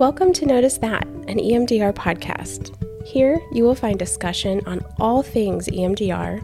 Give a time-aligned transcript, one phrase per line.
[0.00, 2.74] Welcome to Notice That, an EMDR podcast.
[3.06, 6.42] Here you will find discussion on all things EMDR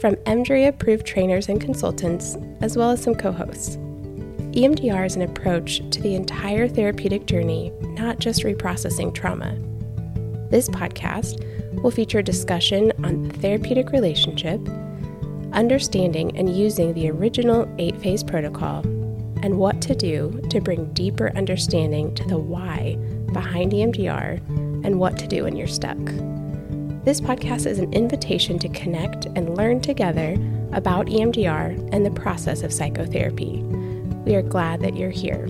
[0.00, 3.76] from EMDRIA approved trainers and consultants, as well as some co hosts.
[3.76, 9.56] EMDR is an approach to the entire therapeutic journey, not just reprocessing trauma.
[10.50, 11.40] This podcast
[11.80, 14.60] will feature discussion on the therapeutic relationship,
[15.52, 18.82] understanding and using the original eight phase protocol,
[19.42, 22.96] and what to do to bring deeper understanding to the why
[23.32, 24.38] behind EMDR
[24.84, 25.98] and what to do when you're stuck.
[27.04, 30.36] This podcast is an invitation to connect and learn together
[30.72, 33.62] about EMDR and the process of psychotherapy.
[34.24, 35.48] We are glad that you're here.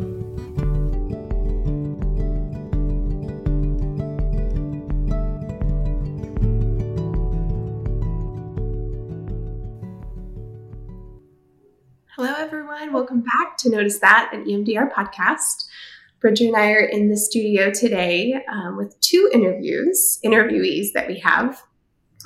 [13.79, 15.67] Notice That, an EMDR podcast.
[16.21, 21.21] Bridger and I are in the studio today um, with two interviews, interviewees that we
[21.21, 21.63] have.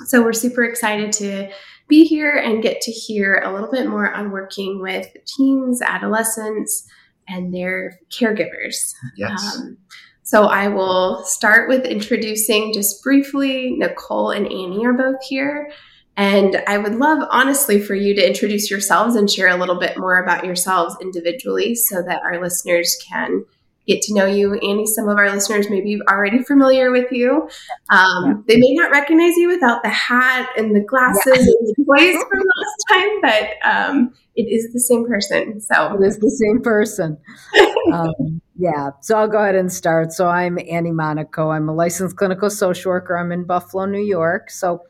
[0.05, 1.51] So we're super excited to
[1.87, 6.87] be here and get to hear a little bit more on working with teens, adolescents,
[7.27, 8.95] and their caregivers.
[9.15, 9.55] Yes.
[9.55, 9.77] Um,
[10.23, 13.75] so I will start with introducing just briefly.
[13.77, 15.71] Nicole and Annie are both here.
[16.15, 19.97] And I would love, honestly, for you to introduce yourselves and share a little bit
[19.97, 23.45] more about yourselves individually so that our listeners can
[23.87, 24.53] get to know you.
[24.53, 27.49] Annie, some of our listeners may be already familiar with you.
[27.89, 28.33] Um, yeah.
[28.47, 31.33] They may not recognize you without the hat and the glasses yeah.
[31.35, 35.59] and the voice from last time, but um, it is the same person.
[35.59, 37.17] So it is the same person.
[37.93, 38.91] um, yeah.
[39.01, 40.13] So I'll go ahead and start.
[40.13, 41.49] So I'm Annie Monaco.
[41.49, 43.17] I'm a licensed clinical social worker.
[43.17, 44.49] I'm in Buffalo, New York.
[44.49, 44.83] So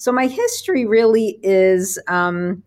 [0.00, 2.62] so my history really is, um,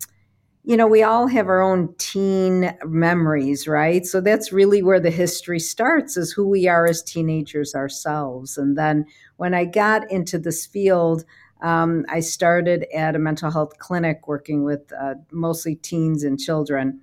[0.63, 4.05] you know, we all have our own teen memories, right?
[4.05, 8.55] So that's really where the history starts is who we are as teenagers ourselves.
[8.55, 11.25] And then when I got into this field,
[11.63, 17.01] um, I started at a mental health clinic working with uh, mostly teens and children.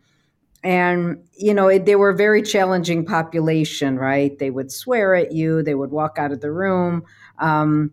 [0.63, 4.39] And, you know, it, they were a very challenging population, right?
[4.39, 7.03] They would swear at you, they would walk out of the room.
[7.41, 7.91] Um,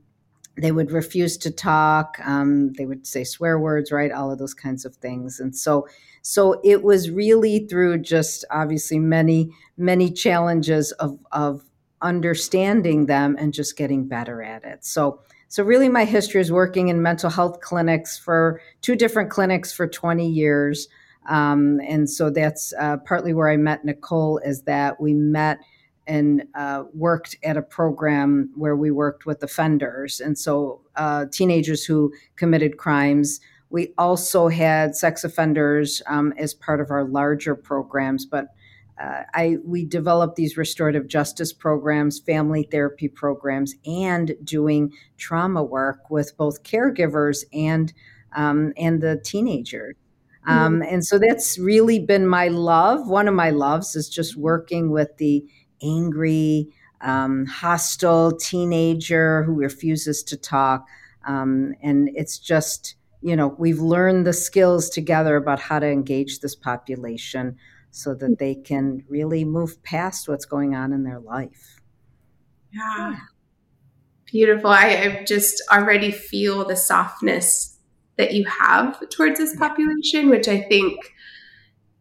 [0.57, 4.53] they would refuse to talk um, they would say swear words right all of those
[4.53, 5.40] kinds of things.
[5.40, 5.88] And so
[6.22, 11.63] so it was really through just obviously many many challenges of of
[12.01, 14.84] understanding them and just getting better at it.
[14.84, 19.72] So so really my history is working in mental health clinics for two different clinics
[19.72, 20.89] for 20 years.
[21.29, 25.59] Um, and so that's uh, partly where i met nicole is that we met
[26.07, 31.84] and uh, worked at a program where we worked with offenders, and so uh, teenagers
[31.84, 33.40] who committed crimes.
[33.69, 38.47] We also had sex offenders um, as part of our larger programs, but
[39.01, 46.09] uh, I we developed these restorative justice programs, family therapy programs, and doing trauma work
[46.09, 47.94] with both caregivers and
[48.35, 49.95] um, and the teenagers.
[50.47, 50.57] Mm-hmm.
[50.57, 53.07] Um, and so that's really been my love.
[53.07, 55.45] One of my loves is just working with the
[55.81, 56.69] angry,
[57.01, 60.88] um, hostile teenager who refuses to talk.
[61.27, 66.39] Um, and it's just, you know, we've learned the skills together about how to engage
[66.39, 67.57] this population
[67.91, 71.81] so that they can really move past what's going on in their life.
[72.71, 73.11] Yeah.
[73.11, 73.19] yeah.
[74.25, 74.69] Beautiful.
[74.69, 77.77] I, I just already feel the softness
[78.17, 81.13] that you have towards this population, which I think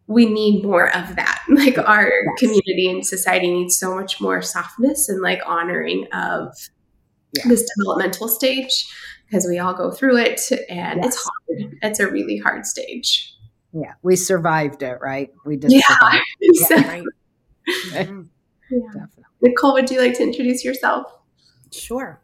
[0.06, 1.42] we need more of that.
[1.48, 2.38] Like our yes.
[2.38, 6.54] community and society needs so much more softness and like honoring of
[7.32, 7.44] yeah.
[7.46, 8.92] this developmental stage
[9.26, 11.06] because we all go through it and yes.
[11.06, 11.78] it's hard.
[11.82, 13.32] It's a really hard stage.
[13.72, 15.30] Yeah, we survived it, right?
[15.44, 15.72] We did.
[15.72, 17.04] yeah, exactly.
[17.90, 18.08] yeah, right.
[18.08, 18.22] Mm-hmm.
[18.70, 19.06] yeah.
[19.42, 21.06] Nicole, would you like to introduce yourself?
[21.72, 22.20] Sure.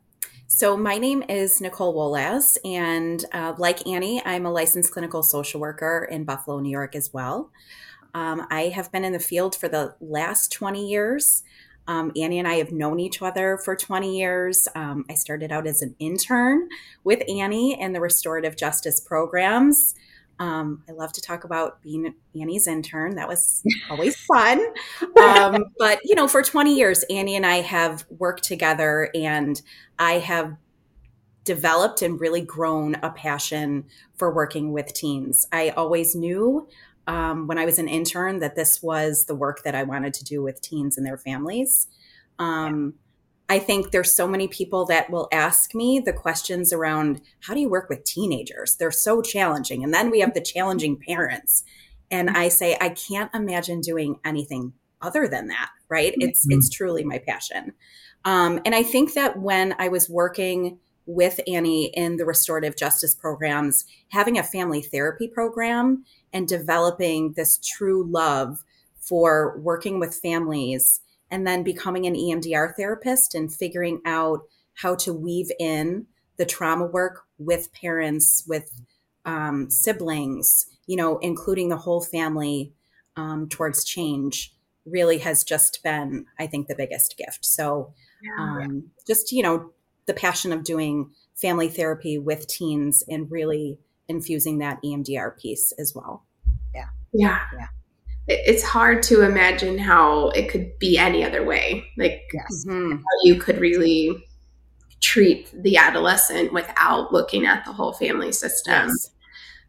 [0.63, 5.61] So, my name is Nicole Wolasz, and uh, like Annie, I'm a licensed clinical social
[5.61, 7.51] worker in Buffalo, New York as well.
[8.15, 11.43] Um, I have been in the field for the last 20 years.
[11.89, 14.69] Um, Annie and I have known each other for 20 years.
[14.77, 16.69] Um, I started out as an intern
[17.03, 19.97] with Annie in the restorative justice programs.
[20.39, 23.17] Um, I love to talk about being Annie's intern.
[23.17, 24.61] That was always fun.
[25.21, 29.61] Um, but, you know, for 20 years, Annie and I have worked together and
[29.99, 30.57] I have
[31.45, 33.85] developed and really grown a passion
[34.17, 35.47] for working with teens.
[35.53, 36.69] I always knew
[37.07, 40.25] um, when I was an intern that this was the work that I wanted to
[40.25, 41.89] do with teens and their families.
[42.39, 42.95] Um,
[43.49, 47.61] I think there's so many people that will ask me the questions around how do
[47.61, 48.77] you work with teenagers?
[48.77, 49.85] They're so challenging.
[49.85, 51.65] And then we have the challenging parents.
[52.11, 54.73] And I say, I can't imagine doing anything
[55.03, 56.15] other than that, right?
[56.17, 56.59] It's mm-hmm.
[56.59, 57.73] it's truly my passion.
[58.25, 63.15] Um, and I think that when I was working with Annie in the restorative justice
[63.15, 68.65] programs, having a family therapy program and developing this true love
[69.01, 71.01] for working with families
[71.33, 74.43] and then becoming an EMDR therapist and figuring out
[74.75, 76.07] how to weave in
[76.37, 78.71] the trauma work with parents, with
[79.25, 82.75] um, siblings, you know, including the whole family
[83.17, 87.47] um, towards change really has just been, I think, the biggest gift.
[87.47, 87.95] So,
[88.39, 89.71] um, just, you know,
[90.07, 95.95] the passion of doing family therapy with teens and really infusing that EMDR piece as
[95.95, 96.27] well.
[96.75, 96.89] Yeah.
[97.13, 97.39] Yeah.
[97.59, 97.67] yeah.
[98.29, 101.85] It's hard to imagine how it could be any other way.
[101.99, 102.65] Like, yes.
[102.69, 102.97] Mm-hmm.
[102.97, 104.25] how you could really
[105.01, 108.89] treat the adolescent without looking at the whole family system.
[108.89, 109.11] Yes.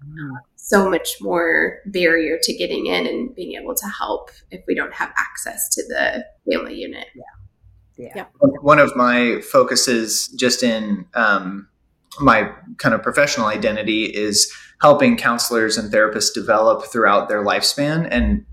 [0.04, 4.76] Uh, so much more barrier to getting in and being able to help if we
[4.76, 7.08] don't have access to the family unit.
[7.16, 8.12] Yeah.
[8.16, 8.26] Yeah.
[8.40, 11.68] One of my focuses just in um,
[12.20, 14.52] my kind of professional identity is
[14.84, 18.06] helping counselors and therapists develop throughout their lifespan.
[18.12, 18.46] And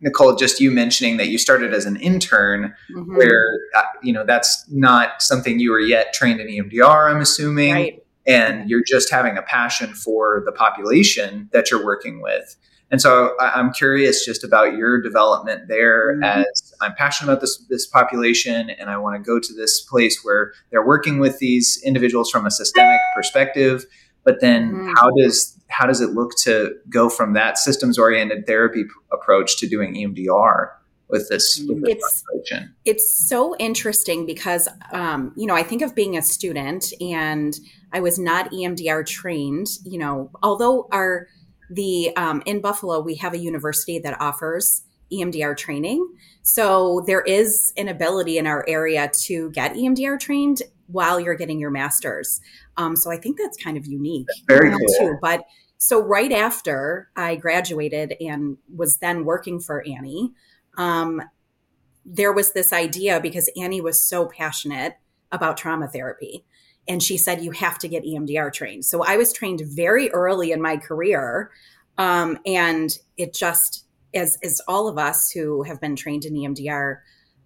[0.00, 3.14] Nicole, just you mentioning that you started as an intern, mm-hmm.
[3.16, 3.44] where
[3.76, 7.10] uh, you know that's not something you were yet trained in EMDR.
[7.14, 8.02] I'm assuming, right.
[8.26, 12.56] and you're just having a passion for the population that you're working with.
[12.90, 16.22] And so I'm curious just about your development there mm-hmm.
[16.22, 20.20] as I'm passionate about this, this population and I want to go to this place
[20.22, 23.86] where they're working with these individuals from a systemic perspective.
[24.26, 24.92] But then mm-hmm.
[24.96, 29.58] how does how does it look to go from that systems oriented therapy p- approach
[29.58, 30.72] to doing EMDR?
[31.08, 32.74] with this, with this it's, population.
[32.84, 37.56] It's so interesting because, um, you know, I think of being a student and
[37.92, 41.28] I was not EMDR trained, you know, although our
[41.70, 44.82] the um, in Buffalo we have a university that offers
[45.12, 46.06] EMDR training.
[46.42, 51.58] So there is an ability in our area to get EMDR trained while you're getting
[51.58, 52.40] your master's.
[52.76, 54.28] Um, so I think that's kind of unique.
[54.46, 54.80] very cool.
[54.98, 55.18] Too.
[55.20, 55.44] But
[55.78, 60.32] so right after I graduated and was then working for Annie,
[60.78, 61.22] um,
[62.04, 64.94] there was this idea because Annie was so passionate
[65.32, 66.44] about trauma therapy
[66.88, 68.84] and she said you have to get EMDR trained.
[68.84, 71.50] So I was trained very early in my career,
[71.98, 73.84] um, and it just
[74.14, 76.98] as as all of us who have been trained in EMDR,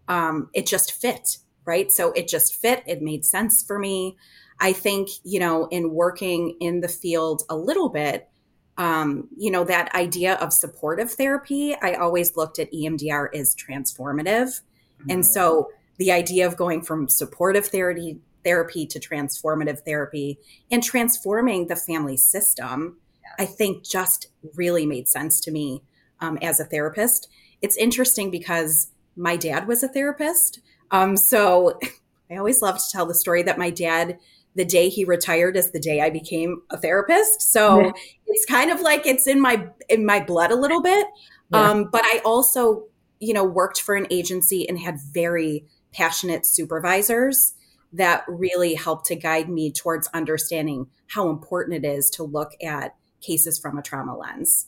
[0.08, 1.38] um, it just fit
[1.70, 1.90] right.
[1.90, 2.82] So it just fit.
[2.86, 4.16] It made sense for me.
[4.58, 8.28] I think you know in working in the field a little bit.
[8.76, 14.48] Um, you know that idea of supportive therapy i always looked at emdr as transformative
[14.48, 15.10] mm-hmm.
[15.10, 15.68] and so
[15.98, 20.38] the idea of going from supportive therapy therapy to transformative therapy
[20.70, 22.98] and transforming the family system,
[23.38, 25.82] I think just really made sense to me
[26.20, 27.28] um, as a therapist.
[27.62, 30.60] It's interesting because my dad was a therapist.
[30.90, 31.78] Um, so
[32.30, 34.18] I always love to tell the story that my dad,
[34.54, 37.42] the day he retired is the day I became a therapist.
[37.42, 37.92] So yeah.
[38.26, 41.06] it's kind of like it's in my in my blood a little bit.
[41.52, 41.70] Yeah.
[41.70, 42.84] Um, but I also,
[43.18, 47.54] you know, worked for an agency and had very passionate supervisors
[47.92, 52.94] that really helped to guide me towards understanding how important it is to look at
[53.20, 54.66] cases from a trauma lens.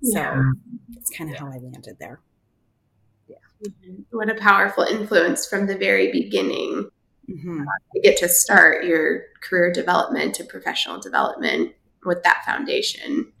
[0.00, 0.34] Yeah.
[0.34, 0.52] So
[0.96, 1.40] it's kind of yeah.
[1.40, 2.20] how I landed there.
[3.64, 4.16] Mm-hmm.
[4.16, 6.90] What a powerful influence from the very beginning.
[7.30, 7.60] Mm-hmm.
[7.60, 11.72] Uh, to get to start your career development and professional development
[12.04, 13.32] with that foundation.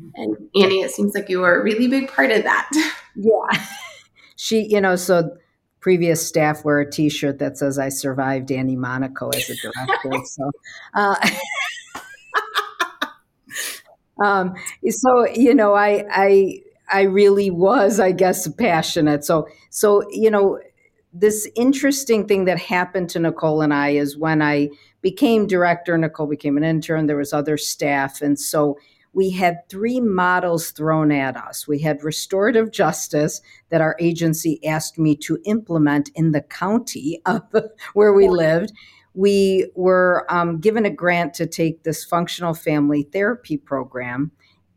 [0.00, 0.08] Mm-hmm.
[0.14, 2.70] And Annie, it seems like you were a really big part of that.
[3.16, 3.64] Yeah.
[4.34, 5.36] she, you know, so
[5.84, 10.50] previous staff wear a T-shirt that says "I survived Annie Monaco as a director." so,
[10.94, 11.30] uh,
[14.24, 14.54] um,
[14.88, 19.24] so you know, I I I really was, I guess, passionate.
[19.24, 20.58] So so you know,
[21.12, 25.96] this interesting thing that happened to Nicole and I is when I became director.
[25.96, 27.06] Nicole became an intern.
[27.06, 28.78] There was other staff, and so
[29.14, 31.68] we had three models thrown at us.
[31.68, 37.42] We had restorative justice that our agency asked me to implement in the county of
[37.94, 38.72] where we lived.
[39.14, 44.32] We were um, given a grant to take this functional family therapy program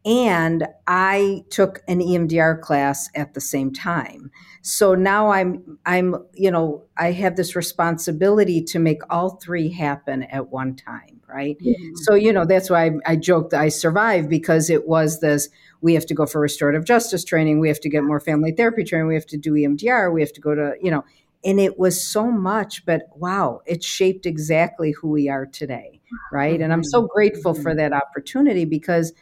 [0.06, 4.32] and I took an EMDR class at the same time.
[4.62, 10.24] So now I'm I'm you know I have this responsibility to make all three happen
[10.24, 11.58] at one time, right?
[11.60, 11.96] Mm-hmm.
[12.04, 15.50] So you know that's why I, I joked I survived because it was this
[15.82, 18.84] we have to go for restorative justice training, we have to get more family therapy
[18.84, 21.04] training, we have to do EMDR, we have to go to you know
[21.44, 26.00] and it was so much but wow it shaped exactly who we are today
[26.32, 27.78] right and i'm so grateful for mm-hmm.
[27.78, 29.14] that opportunity because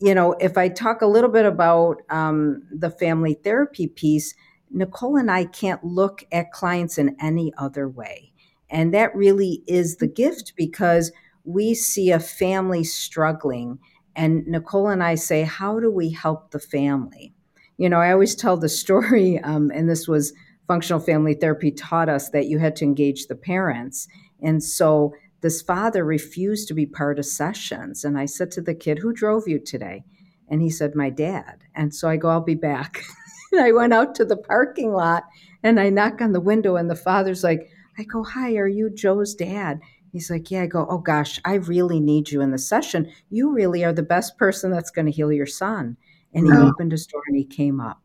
[0.00, 4.34] you know, if I talk a little bit about um, the family therapy piece,
[4.70, 8.32] Nicole and I can't look at clients in any other way.
[8.68, 11.12] And that really is the gift because
[11.44, 13.78] we see a family struggling.
[14.16, 17.32] And Nicole and I say, How do we help the family?
[17.78, 20.32] You know, I always tell the story, um, and this was
[20.66, 24.08] functional family therapy taught us that you had to engage the parents.
[24.42, 25.14] And so
[25.46, 28.04] this father refused to be part of sessions.
[28.04, 30.02] And I said to the kid, Who drove you today?
[30.48, 31.62] And he said, My dad.
[31.76, 33.04] And so I go, I'll be back.
[33.52, 35.22] and I went out to the parking lot
[35.62, 38.90] and I knock on the window, and the father's like, I go, Hi, are you
[38.90, 39.78] Joe's dad?
[40.10, 40.62] He's like, Yeah.
[40.62, 43.08] I go, Oh gosh, I really need you in the session.
[43.30, 45.96] You really are the best person that's going to heal your son.
[46.34, 46.70] And he oh.
[46.70, 48.02] opened his door and he came up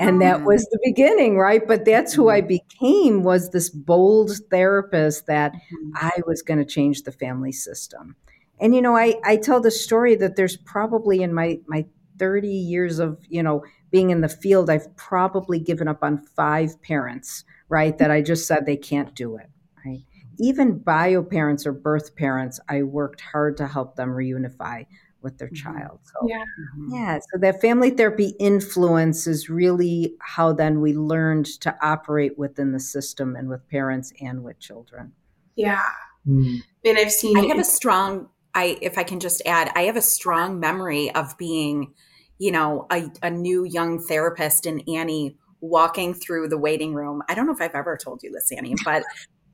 [0.00, 1.66] and that was the beginning right?
[1.66, 2.48] But that's who i mm-hmm.
[2.48, 5.92] became was this bold therapist that mm-hmm.
[5.96, 8.16] i was going to change the family system.
[8.58, 11.86] And you know i i tell the story that there's probably in my my
[12.18, 16.80] 30 years of you know being in the field i've probably given up on five
[16.82, 19.48] parents right that i just said they can't do it
[19.84, 20.00] right?
[20.38, 24.86] Even bio parents or birth parents i worked hard to help them reunify
[25.22, 25.78] with their mm-hmm.
[25.78, 26.00] child.
[26.04, 26.36] So, yeah.
[26.38, 26.94] Mm-hmm.
[26.94, 27.18] yeah.
[27.18, 32.80] So that family therapy influence is really how then we learned to operate within the
[32.80, 35.12] system and with parents and with children.
[35.56, 35.84] Yeah.
[36.26, 36.62] Mm.
[36.84, 37.36] And I've seen.
[37.38, 38.28] I have a strong.
[38.54, 41.94] I if I can just add, I have a strong memory of being,
[42.38, 47.22] you know, a, a new young therapist and Annie walking through the waiting room.
[47.28, 49.02] I don't know if I've ever told you this, Annie, but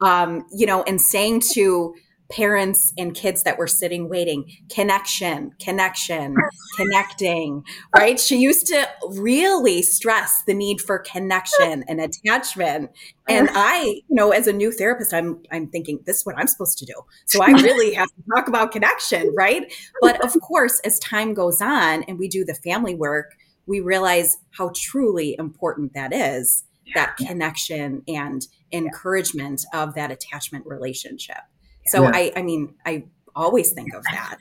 [0.01, 1.95] um, you know, and saying to
[2.31, 4.51] parents and kids that were sitting waiting.
[4.71, 6.35] Connection connection
[6.77, 7.63] connecting
[7.97, 8.19] right?
[8.19, 12.91] She used to really stress the need for connection and attachment.
[13.29, 16.47] And i you know as a new therapist i'm i'm thinking this is what i'm
[16.47, 16.95] supposed to do.
[17.27, 19.73] So i really have to talk about connection right?
[20.01, 24.37] But of course as time goes on and we do the family work we realize
[24.53, 26.65] how truly important that is
[26.95, 31.39] that connection and encouragement of that attachment relationship
[31.87, 32.13] so yeah.
[32.15, 34.39] I, I mean, I always think of that.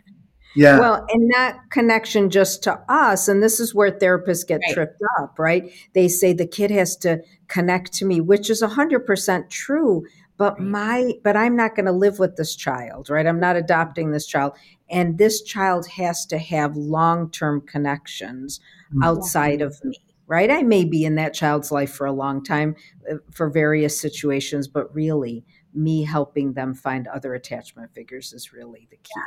[0.56, 0.80] Yeah.
[0.80, 4.74] Well, and that connection just to us, and this is where therapists get right.
[4.74, 5.70] tripped up, right?
[5.94, 10.06] They say the kid has to connect to me, which is 100% true.
[10.38, 13.26] But my, but I'm not going to live with this child, right?
[13.26, 14.54] I'm not adopting this child.
[14.90, 18.60] And this child has to have long term connections
[18.90, 19.04] mm-hmm.
[19.04, 19.98] outside of me,
[20.28, 20.52] right?
[20.52, 22.76] I may be in that child's life for a long time
[23.10, 28.88] uh, for various situations, but really, me helping them find other attachment figures is really
[28.90, 29.22] the key.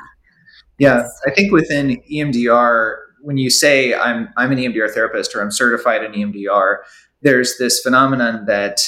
[0.79, 5.51] Yeah, I think within EMDR, when you say I'm I'm an EMDR therapist or I'm
[5.51, 6.79] certified in EMDR,
[7.23, 8.81] there's this phenomenon that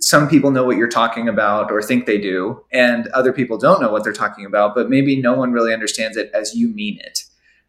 [0.00, 3.80] some people know what you're talking about or think they do, and other people don't
[3.80, 6.98] know what they're talking about, but maybe no one really understands it as you mean
[7.00, 7.20] it.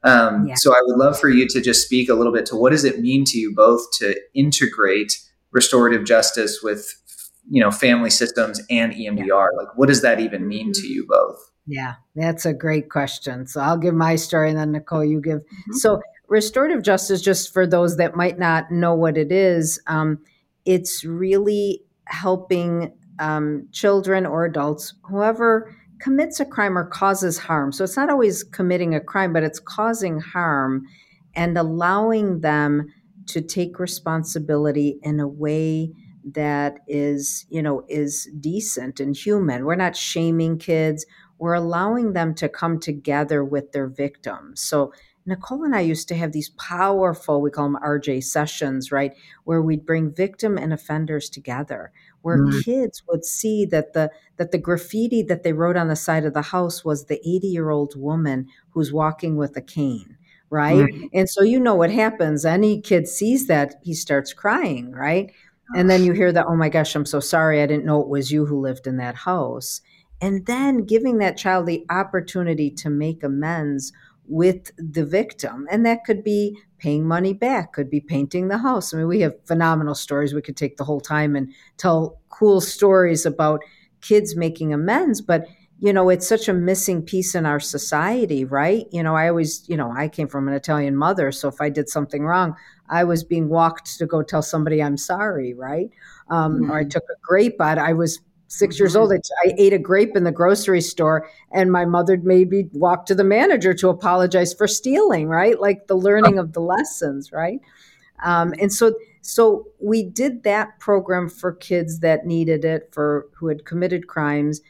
[0.04, 0.56] Um, yeah.
[0.58, 2.84] So I would love for you to just speak a little bit to what does
[2.84, 5.20] it mean to you both to integrate
[5.52, 7.02] restorative justice with
[7.50, 9.28] you know family systems and EMDR?
[9.28, 9.48] Yeah.
[9.58, 11.38] Like, what does that even mean to you both?
[11.68, 13.48] Yeah, that's a great question.
[13.48, 15.40] So I'll give my story, and then Nicole, you give.
[15.40, 15.74] Mm-hmm.
[15.74, 20.20] So restorative justice, just for those that might not know what it is, um,
[20.66, 27.72] it's really helping um, children or adults, whoever commits a crime or causes harm.
[27.72, 30.86] So it's not always committing a crime, but it's causing harm
[31.36, 32.88] and allowing them
[33.28, 35.92] to take responsibility in a way
[36.34, 39.66] that is, you know, is decent and human.
[39.66, 41.06] We're not shaming kids.
[41.38, 44.62] We're allowing them to come together with their victims.
[44.62, 44.92] So
[45.28, 49.12] Nicole and I used to have these powerful, we call them RJ sessions, right?
[49.44, 51.92] Where we'd bring victim and offenders together,
[52.22, 52.60] where mm-hmm.
[52.60, 56.34] kids would see that the that the graffiti that they wrote on the side of
[56.34, 60.18] the house was the 80-year-old woman who's walking with a cane,
[60.50, 60.90] right?
[60.90, 61.06] Mm-hmm.
[61.14, 62.46] And so you know what happens.
[62.46, 65.32] Any kid sees that, he starts crying, right?
[65.74, 67.62] And then you hear that, oh my gosh, I'm so sorry.
[67.62, 69.82] I didn't know it was you who lived in that house.
[70.22, 73.92] And then giving that child the opportunity to make amends
[74.28, 75.68] with the victim.
[75.72, 78.94] And that could be paying money back, could be painting the house.
[78.94, 80.34] I mean, we have phenomenal stories.
[80.34, 83.62] We could take the whole time and tell cool stories about
[84.02, 85.22] kids making amends.
[85.22, 85.48] But
[85.80, 88.86] you know, it's such a missing piece in our society, right?
[88.92, 91.32] You know, I always, you know, I came from an Italian mother.
[91.32, 92.56] So if I did something wrong,
[92.90, 95.90] I was being walked to go tell somebody I'm sorry, right?
[96.30, 96.72] Um, mm-hmm.
[96.72, 97.78] Or I took a grape out.
[97.78, 98.82] I was 6 mm-hmm.
[98.82, 99.12] years old.
[99.12, 103.24] I ate a grape in the grocery store, and my mother maybe walked to the
[103.24, 105.60] manager to apologize for stealing, right?
[105.60, 107.60] Like the learning of the lessons, right?
[108.24, 113.48] Um, and so, so we did that program for kids that needed it, for who
[113.48, 114.62] had committed crimes.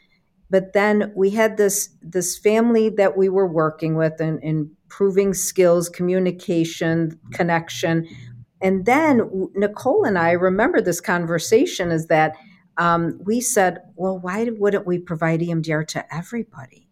[0.49, 5.89] But then we had this this family that we were working with and improving skills,
[5.89, 8.07] communication, connection.
[8.61, 12.35] and then Nicole and I remember this conversation is that
[12.77, 16.85] um, we said, well, why wouldn't we provide EMDR to everybody?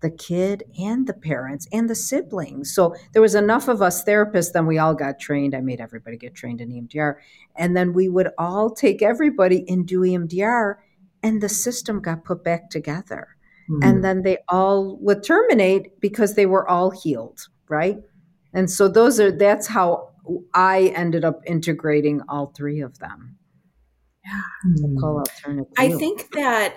[0.00, 2.72] the kid and the parents and the siblings.
[2.74, 5.54] So there was enough of us therapists, then we all got trained.
[5.54, 7.16] I made everybody get trained in EMDR.
[7.56, 10.76] And then we would all take everybody and do EMDR,
[11.22, 13.28] and the system got put back together.
[13.70, 13.82] Mm-hmm.
[13.82, 17.98] And then they all would terminate because they were all healed, right?
[18.54, 20.10] And so those are that's how
[20.54, 23.36] I ended up integrating all three of them.
[24.24, 25.00] Yeah.
[25.00, 25.72] Call alternative.
[25.78, 26.76] I think that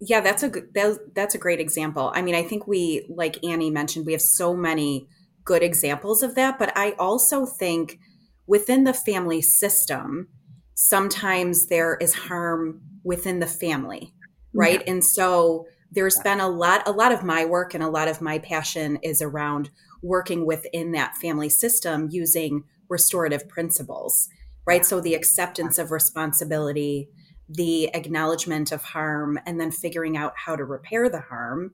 [0.00, 2.12] yeah, that's a that, that's a great example.
[2.14, 5.08] I mean, I think we like Annie mentioned, we have so many
[5.44, 7.98] good examples of that, but I also think
[8.46, 10.28] within the family system,
[10.74, 14.12] sometimes there is harm within the family,
[14.52, 14.82] right?
[14.84, 14.92] Yeah.
[14.92, 18.20] And so there's been a lot a lot of my work and a lot of
[18.20, 19.70] my passion is around
[20.02, 24.28] working within that family system using restorative principles,
[24.66, 24.84] right?
[24.84, 27.08] So the acceptance of responsibility,
[27.48, 31.72] the acknowledgement of harm and then figuring out how to repair the harm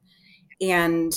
[0.60, 1.12] and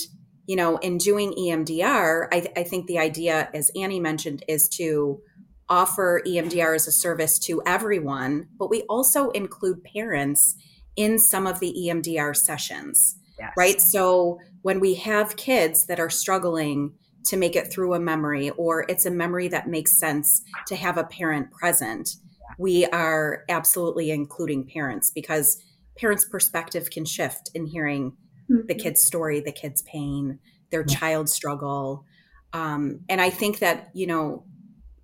[0.46, 5.20] you know in doing emdr I, I, think the idea as annie mentioned is to
[5.68, 10.56] offer emdr as a service to everyone but we also include parents
[10.96, 13.52] in some of the emdr sessions yes.
[13.56, 16.92] right so when we have kids that are struggling
[17.24, 20.98] to make it through a memory or it's a memory that makes sense to have
[20.98, 22.16] a parent present
[22.58, 25.62] we are absolutely including parents because
[25.96, 28.12] parents' perspective can shift in hearing
[28.50, 28.66] mm-hmm.
[28.66, 30.38] the kid's story, the kid's pain,
[30.70, 32.04] their child struggle.
[32.52, 34.44] Um, and I think that, you know,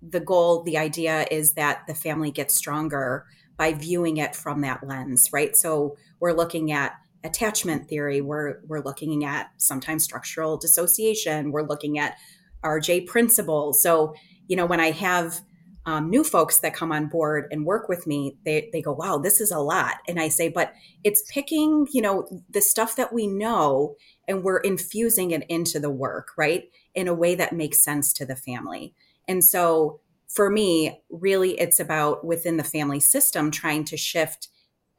[0.01, 3.25] the goal, the idea is that the family gets stronger
[3.57, 5.55] by viewing it from that lens, right?
[5.55, 6.93] So we're looking at
[7.23, 12.17] attachment theory, we're we're looking at sometimes structural dissociation, we're looking at
[12.63, 13.81] RJ principles.
[13.81, 14.15] So,
[14.47, 15.41] you know, when I have
[15.85, 19.17] um, new folks that come on board and work with me, they, they go, wow,
[19.17, 19.95] this is a lot.
[20.07, 23.95] And I say, but it's picking, you know, the stuff that we know
[24.27, 26.65] and we're infusing it into the work, right?
[26.93, 28.93] In a way that makes sense to the family.
[29.27, 34.47] And so for me, really, it's about within the family system trying to shift,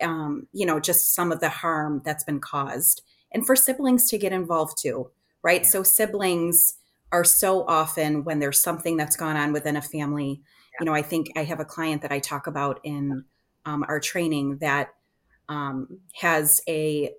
[0.01, 4.19] um, you know, just some of the harm that's been caused and for siblings to
[4.19, 5.11] get involved too,
[5.43, 5.63] right?
[5.63, 5.69] Yeah.
[5.69, 6.75] So siblings
[7.13, 10.43] are so often when there's something that's gone on within a family
[10.81, 13.25] you know, I think I have a client that I talk about in
[13.65, 14.89] um, our training that
[15.49, 17.11] um, has a,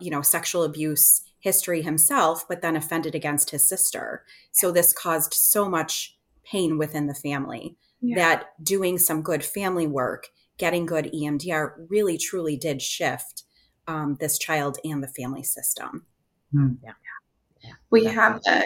[0.00, 4.24] you know, sexual abuse history himself, but then offended against his sister.
[4.52, 8.16] So this caused so much pain within the family yeah.
[8.16, 10.28] that doing some good family work,
[10.58, 13.44] getting good EMDR really truly did shift
[13.86, 16.06] um, this child and the family system.
[16.54, 16.78] Mm.
[16.82, 16.92] Yeah.
[17.62, 17.72] yeah.
[17.90, 18.62] We have a,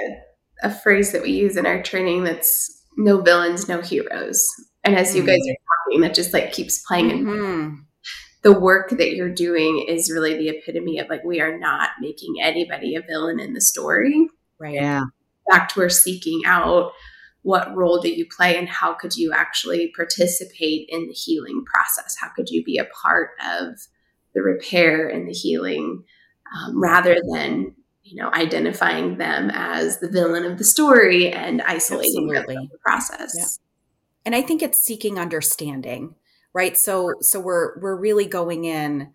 [0.62, 4.46] a phrase that we use in our training that's no villains, no heroes.
[4.84, 5.50] And as you guys mm-hmm.
[5.50, 7.74] are talking, that just like keeps playing in mm-hmm.
[8.42, 12.36] the work that you're doing is really the epitome of like we are not making
[12.40, 14.28] anybody a villain in the story.
[14.58, 14.74] Right.
[14.74, 15.02] Yeah.
[15.02, 16.92] In fact, we're seeking out
[17.46, 22.16] what role do you play and how could you actually participate in the healing process?
[22.20, 23.78] How could you be a part of
[24.34, 26.02] the repair and the healing
[26.52, 27.74] um, rather than
[28.06, 33.34] you know, identifying them as the villain of the story and isolating the process.
[33.36, 33.46] Yeah.
[34.24, 36.14] And I think it's seeking understanding,
[36.54, 36.76] right?
[36.76, 39.12] So so we're we're really going in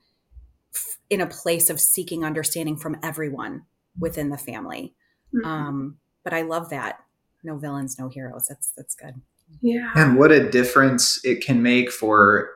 [1.10, 3.64] in a place of seeking understanding from everyone
[3.98, 4.94] within the family.
[5.34, 5.48] Mm-hmm.
[5.48, 7.00] Um, but I love that.
[7.44, 8.48] No villains, no heroes.
[8.48, 9.22] That's that's good.
[9.62, 9.92] Yeah.
[9.96, 12.50] And what a difference it can make for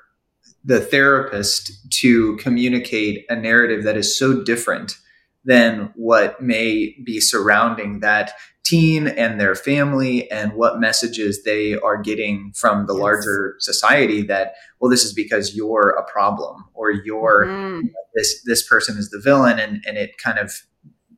[0.63, 4.97] the therapist to communicate a narrative that is so different
[5.43, 8.31] than what may be surrounding that
[8.65, 13.01] teen and their family and what messages they are getting from the yes.
[13.01, 17.87] larger society that well this is because you're a problem or you're mm-hmm.
[18.15, 20.63] this this person is the villain and and it kind of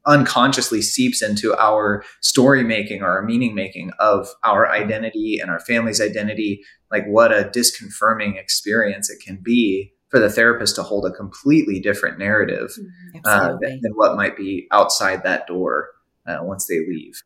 [0.08, 5.60] unconsciously seeps into our story making or our meaning making of our identity and our
[5.60, 11.06] family's identity like what a disconfirming experience it can be for the therapist to hold
[11.06, 13.20] a completely different narrative mm-hmm.
[13.26, 15.90] uh, than, than, what might be outside that door
[16.26, 17.22] uh, once they leave.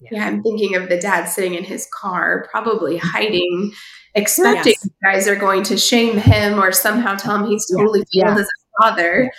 [0.00, 0.10] Yeah.
[0.12, 0.26] yeah.
[0.26, 3.72] I'm thinking of the dad sitting in his car, probably hiding,
[4.14, 4.88] expecting yes.
[5.02, 8.26] guys are going to shame him or somehow tell him he's totally yeah.
[8.26, 8.42] failed yeah.
[8.42, 9.30] as a father.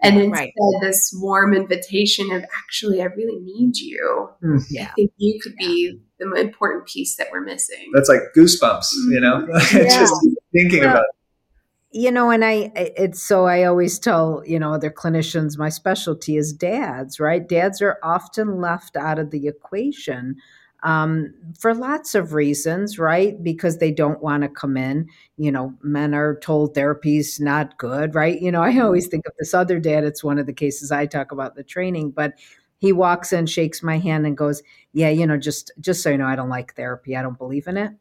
[0.00, 0.52] And instead, right.
[0.80, 4.30] this warm invitation of actually, I really need you.
[4.44, 4.90] Mm, yeah.
[4.90, 7.90] I think you could be the important piece that we're missing.
[7.94, 10.14] That's like goosebumps, you know, just
[10.52, 11.18] thinking well, about it
[11.90, 16.36] you know and i it's so i always tell you know other clinicians my specialty
[16.36, 20.36] is dads right dads are often left out of the equation
[20.82, 23.42] um, for lots of reasons, right?
[23.42, 25.08] Because they don't want to come in.
[25.36, 28.40] You know, men are told therapy's not good, right?
[28.40, 30.04] You know, I always think of this other dad.
[30.04, 32.34] It's one of the cases I talk about the training, but
[32.78, 34.62] he walks in, shakes my hand, and goes,
[34.92, 37.16] "Yeah, you know, just just so you know, I don't like therapy.
[37.16, 37.92] I don't believe in it."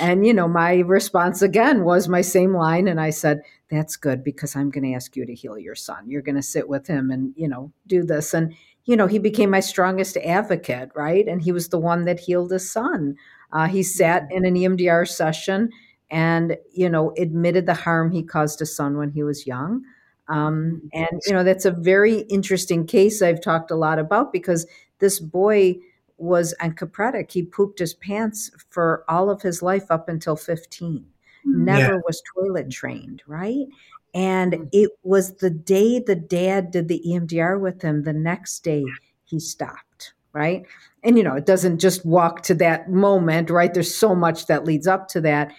[0.00, 4.24] And you know, my response again was my same line, and I said, "That's good
[4.24, 6.10] because I'm going to ask you to heal your son.
[6.10, 9.18] You're going to sit with him and you know do this." And you know, he
[9.18, 11.26] became my strongest advocate, right?
[11.26, 13.16] And he was the one that healed his son.
[13.52, 15.70] Uh, he sat in an EMDR session
[16.10, 19.82] and, you know, admitted the harm he caused his son when he was young.
[20.28, 24.66] Um, and, you know, that's a very interesting case I've talked a lot about because
[24.98, 25.76] this boy
[26.16, 27.32] was encopretic.
[27.32, 31.06] He pooped his pants for all of his life up until 15.
[31.46, 32.00] Never yeah.
[32.06, 33.66] was toilet trained, right?
[34.14, 34.68] And mm.
[34.72, 38.84] it was the day the dad did the EMDR with him, the next day
[39.24, 40.64] he stopped, right?
[41.02, 43.74] And, you know, it doesn't just walk to that moment, right?
[43.74, 45.52] There's so much that leads up to that.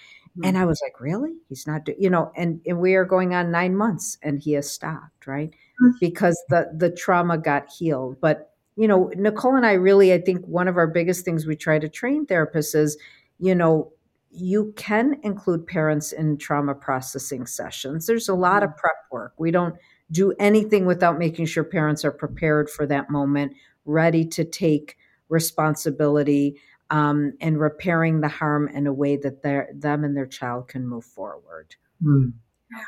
[0.44, 0.70] And I mm-hmm.
[0.70, 1.34] was like, really?
[1.48, 1.96] He's not, do-?
[1.98, 5.54] you know, and, and we are going on nine months and he has stopped, right?
[5.82, 5.94] Mm.
[6.00, 8.20] Because the, the trauma got healed.
[8.20, 11.56] But, you know, Nicole and I really, I think one of our biggest things we
[11.56, 12.98] try to train therapists is,
[13.40, 13.94] you know,
[14.36, 18.06] you can include parents in trauma processing sessions.
[18.06, 18.80] There's a lot of mm-hmm.
[18.80, 19.34] prep work.
[19.38, 19.76] We don't
[20.12, 23.54] do anything without making sure parents are prepared for that moment,
[23.86, 24.98] ready to take
[25.30, 26.60] responsibility
[26.92, 30.88] um, and repairing the harm in a way that they, them and their child can
[30.88, 31.76] move forward.
[32.04, 32.34] Mm.
[32.72, 32.84] Yeah,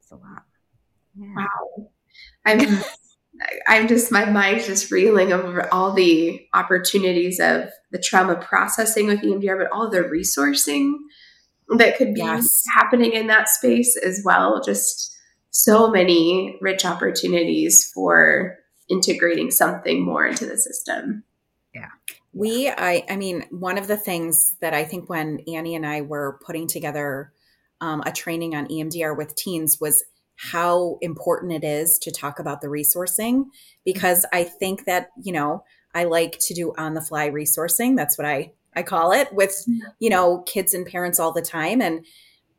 [0.00, 0.44] it's a lot.
[1.18, 1.34] Yeah.
[1.36, 1.90] Wow,
[2.46, 2.82] I'm
[3.66, 9.22] I'm just my mind's just reeling over all the opportunities of the trauma processing with
[9.22, 10.94] EMDR, but all the resourcing
[11.76, 12.62] that could be yes.
[12.76, 14.62] happening in that space as well.
[14.62, 15.16] Just
[15.50, 21.24] so many rich opportunities for integrating something more into the system.
[21.74, 21.88] Yeah.
[22.32, 26.02] We, I, I mean, one of the things that I think when Annie and I
[26.02, 27.32] were putting together
[27.80, 30.04] um, a training on EMDR with teens was
[30.36, 33.44] how important it is to talk about the resourcing
[33.84, 37.96] because I think that, you know, I like to do on the fly resourcing.
[37.96, 39.64] That's what I I call it with,
[40.00, 42.04] you know, kids and parents all the time and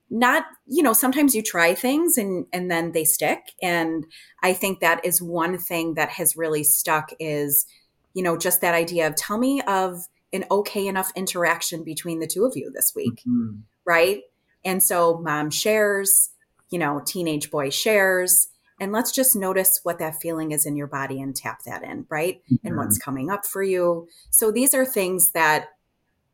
[0.09, 4.05] not, you know, sometimes you try things and and then they stick and
[4.41, 7.65] I think that is one thing that has really stuck is,
[8.13, 12.27] you know, just that idea of tell me of an okay enough interaction between the
[12.27, 13.21] two of you this week.
[13.27, 13.57] Mm-hmm.
[13.85, 14.21] Right?
[14.63, 16.29] And so mom shares,
[16.69, 18.47] you know, teenage boy shares.
[18.79, 22.05] And let's just notice what that feeling is in your body and tap that in,
[22.09, 22.41] right?
[22.51, 22.67] Mm-hmm.
[22.67, 24.07] And what's coming up for you.
[24.29, 25.67] So these are things that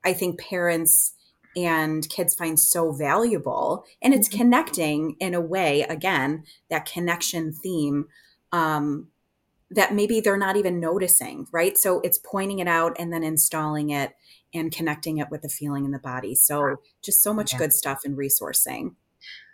[0.04, 1.14] I think parents
[1.56, 3.86] and kids find so valuable.
[4.02, 4.38] And it's mm-hmm.
[4.40, 8.08] connecting in a way, again, that connection theme
[8.52, 9.08] um,
[9.70, 11.78] that maybe they're not even noticing, right?
[11.78, 14.14] So it's pointing it out and then installing it
[14.54, 16.36] and connecting it with the feeling in the body.
[16.36, 17.60] So just so much yeah.
[17.60, 18.96] good stuff in resourcing.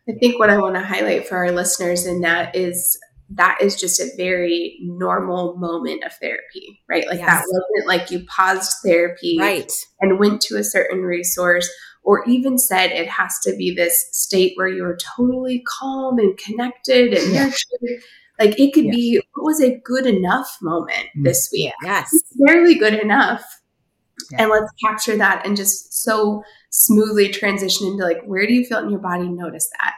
[0.09, 2.97] I think what I want to highlight for our listeners in that is
[3.29, 7.05] that is just a very normal moment of therapy, right?
[7.07, 7.27] Like yes.
[7.27, 9.71] that wasn't like you paused therapy right.
[9.99, 11.69] and went to a certain resource
[12.03, 17.13] or even said it has to be this state where you're totally calm and connected
[17.13, 18.01] and nurtured.
[18.39, 21.25] Like it could be what was a good enough moment mm.
[21.25, 21.73] this week?
[21.83, 22.09] Yes.
[22.45, 23.43] barely good enough.
[24.31, 24.43] Yeah.
[24.43, 28.79] And let's capture that and just so smoothly transition into like, where do you feel
[28.79, 29.29] in your body?
[29.29, 29.93] Notice that.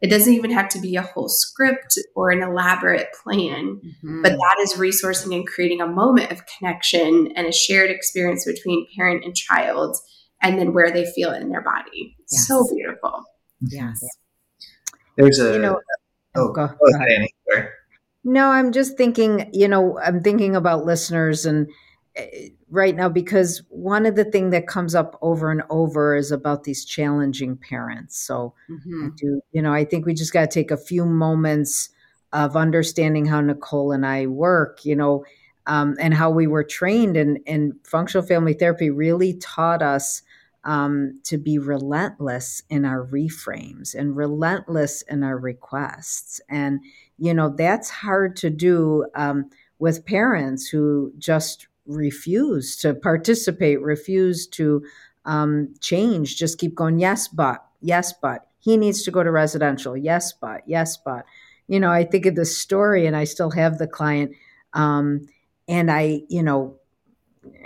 [0.00, 4.22] It doesn't even have to be a whole script or an elaborate plan, mm-hmm.
[4.22, 8.88] but that is resourcing and creating a moment of connection and a shared experience between
[8.96, 9.96] parent and child,
[10.42, 12.16] and then where they feel it in their body.
[12.32, 12.48] Yes.
[12.48, 13.22] So beautiful.
[13.60, 14.04] Yes.
[15.16, 15.52] There's a.
[15.52, 15.80] You know,
[16.34, 17.08] oh, go, go ahead.
[17.08, 17.68] Annie,
[18.24, 21.68] no, I'm just thinking, you know, I'm thinking about listeners and
[22.70, 26.64] right now because one of the thing that comes up over and over is about
[26.64, 28.18] these challenging parents.
[28.18, 29.10] So mm-hmm.
[29.16, 31.88] Do, you know, I think we just got to take a few moments
[32.32, 35.24] of understanding how Nicole and I work, you know,
[35.66, 40.22] um, and how we were trained in, in functional family therapy really taught us
[40.64, 46.40] um, to be relentless in our reframes and relentless in our requests.
[46.48, 46.80] And,
[47.18, 54.46] you know, that's hard to do um, with parents who just refuse to participate, refuse
[54.48, 54.84] to
[55.24, 58.46] um, change, just keep going, yes, but, yes, but.
[58.58, 61.24] He needs to go to residential, yes, but, yes, but.
[61.68, 64.32] You know, I think of this story and I still have the client.
[64.72, 65.26] Um,
[65.68, 66.76] and I, you know,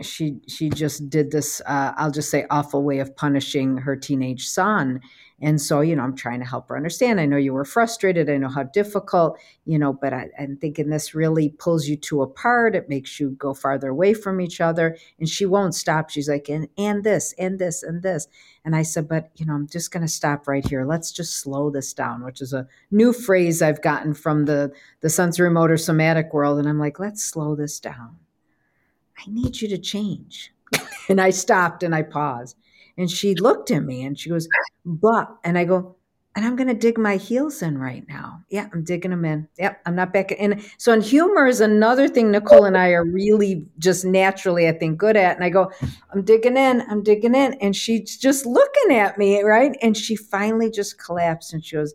[0.02, 4.48] she she just did this uh, i'll just say awful way of punishing her teenage
[4.48, 5.00] son
[5.40, 7.20] And so, you know, I'm trying to help her understand.
[7.20, 8.31] I know you were frustrated.
[8.31, 12.22] I know how difficult, you know, but I, I'm thinking this really pulls you two
[12.22, 12.75] apart.
[12.75, 14.96] It makes you go farther away from each other.
[15.18, 16.09] And she won't stop.
[16.09, 18.29] She's like, and, and this, and this, and this.
[18.64, 20.87] And I said, but, you know, I'm just going to stop right here.
[20.87, 24.72] Let's just slow this down, which is a new phrase I've gotten from the,
[25.03, 26.59] the sensory motor somatic world.
[26.59, 28.16] And I'm like, let's slow this down.
[29.18, 30.55] I need you to change.
[31.11, 32.57] and I stopped and I paused.
[32.98, 34.48] And she looked at me and she goes,
[34.85, 35.96] but, and I go,
[36.37, 38.42] and I'm going to dig my heels in right now.
[38.50, 39.48] Yeah, I'm digging them in.
[39.59, 40.35] Yep, I'm not back.
[40.38, 44.72] And so, in humor is another thing Nicole and I are really just naturally, I
[44.72, 45.35] think, good at.
[45.35, 45.72] And I go,
[46.12, 47.54] I'm digging in, I'm digging in.
[47.54, 49.74] And she's just looking at me, right?
[49.80, 51.94] And she finally just collapsed and she goes,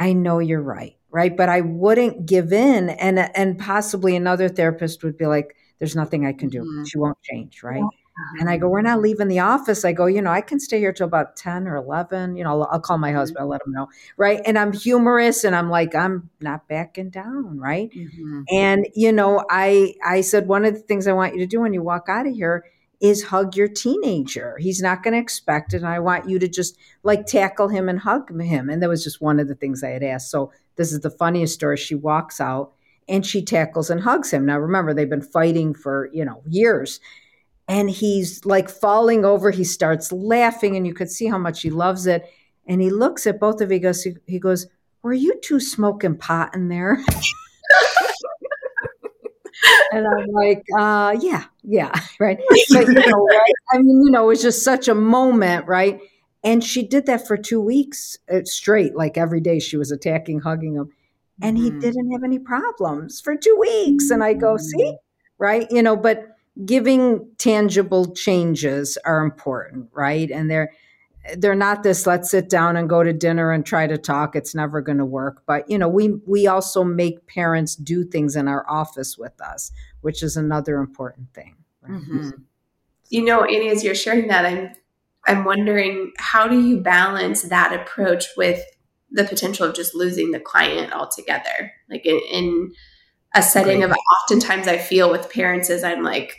[0.00, 1.36] I know you're right, right?
[1.36, 2.90] But I wouldn't give in.
[2.90, 6.62] And, and possibly another therapist would be like, there's nothing I can do.
[6.62, 6.84] Mm-hmm.
[6.84, 7.76] She won't change, right?
[7.76, 8.03] Yeah.
[8.38, 9.84] And I go, we're not leaving the office.
[9.84, 12.36] I go, you know, I can stay here till about 10 or 11.
[12.36, 13.18] You know, I'll, I'll call my mm-hmm.
[13.18, 13.88] husband, I'll let him know.
[14.16, 14.40] Right.
[14.44, 17.58] And I'm humorous and I'm like, I'm not backing down.
[17.58, 17.90] Right.
[17.90, 18.42] Mm-hmm.
[18.50, 21.60] And, you know, I, I said, one of the things I want you to do
[21.60, 22.64] when you walk out of here
[23.00, 24.56] is hug your teenager.
[24.58, 25.78] He's not going to expect it.
[25.78, 28.70] And I want you to just like tackle him and hug him.
[28.70, 30.30] And that was just one of the things I had asked.
[30.30, 31.76] So this is the funniest story.
[31.76, 32.72] She walks out
[33.08, 34.46] and she tackles and hugs him.
[34.46, 37.00] Now, remember, they've been fighting for, you know, years
[37.68, 39.50] and he's like falling over.
[39.50, 42.24] He starts laughing, and you could see how much he loves it.
[42.66, 43.76] And he looks at both of you.
[43.76, 44.66] He goes, he goes,
[45.02, 47.02] "Were you two smoking pot in there?"
[49.92, 52.38] and I'm like, uh, "Yeah, yeah, right."
[52.70, 53.54] But you know, right?
[53.72, 56.00] I mean, you know, it was just such a moment, right?
[56.42, 59.58] And she did that for two weeks uh, straight, like every day.
[59.58, 60.90] She was attacking, hugging him,
[61.40, 61.64] and mm-hmm.
[61.64, 64.10] he didn't have any problems for two weeks.
[64.10, 64.96] And I go, "See, mm-hmm.
[65.38, 65.66] right?
[65.70, 66.30] You know, but."
[66.64, 70.30] Giving tangible changes are important, right?
[70.30, 70.70] And they're
[71.36, 74.54] they're not this let's sit down and go to dinner and try to talk it's
[74.54, 78.46] never going to work but you know we we also make parents do things in
[78.46, 81.92] our office with us which is another important thing right?
[81.92, 82.30] mm-hmm.
[83.08, 84.70] you know annie as you're sharing that i'm
[85.26, 88.62] i'm wondering how do you balance that approach with
[89.10, 92.72] the potential of just losing the client altogether like in, in
[93.34, 93.90] a setting Great.
[93.90, 96.38] of oftentimes I feel with parents is I'm like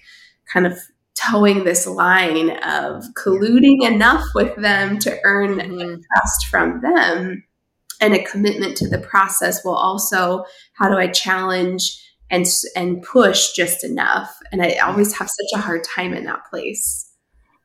[0.51, 0.77] kind of
[1.15, 6.01] toeing this line of colluding enough with them to earn mm-hmm.
[6.13, 7.43] trust from them
[8.01, 13.53] and a commitment to the process will also how do I challenge and and push
[13.53, 17.11] just enough and I always have such a hard time in that place.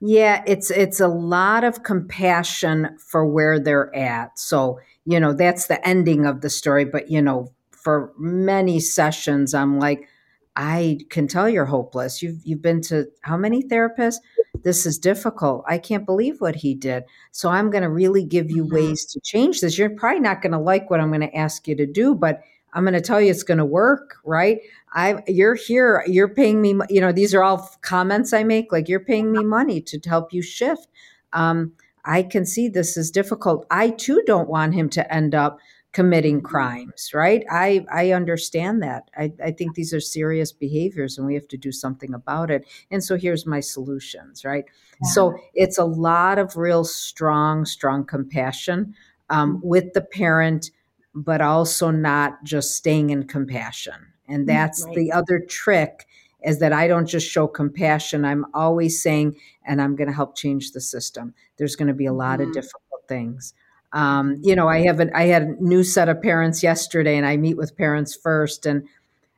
[0.01, 4.39] Yeah, it's it's a lot of compassion for where they're at.
[4.39, 9.55] So, you know, that's the ending of the story, but you know, for many sessions,
[9.55, 10.09] I'm like,
[10.57, 12.23] I can tell you're hopeless.
[12.23, 14.17] You've you've been to how many therapists?
[14.63, 15.65] This is difficult.
[15.67, 17.05] I can't believe what he did.
[17.31, 18.75] So I'm going to really give you mm-hmm.
[18.75, 19.79] ways to change this.
[19.79, 22.43] You're probably not going to like what I'm going to ask you to do, but
[22.75, 24.59] I'm going to tell you it's going to work, right?
[24.93, 28.89] I you're here, you're paying me, you know, these are all comments I make like
[28.89, 30.89] you're paying me money to help you shift.
[31.33, 31.73] Um,
[32.05, 33.67] I can see this is difficult.
[33.71, 35.59] I too don't want him to end up
[35.93, 36.47] committing mm-hmm.
[36.47, 41.35] crimes right i i understand that I, I think these are serious behaviors and we
[41.35, 44.65] have to do something about it and so here's my solutions right
[45.03, 45.11] yeah.
[45.11, 48.95] so it's a lot of real strong strong compassion
[49.31, 49.69] um, mm-hmm.
[49.69, 50.71] with the parent
[51.15, 54.95] but also not just staying in compassion and mm, that's right.
[54.95, 56.07] the other trick
[56.45, 58.25] is that I don't just show compassion.
[58.25, 61.35] I'm always saying, and I'm going to help change the system.
[61.59, 62.49] There's going to be a lot mm-hmm.
[62.49, 63.55] of difficult things.
[63.93, 67.27] Um, you know, I have a, I had a new set of parents yesterday, and
[67.27, 68.87] I meet with parents first, and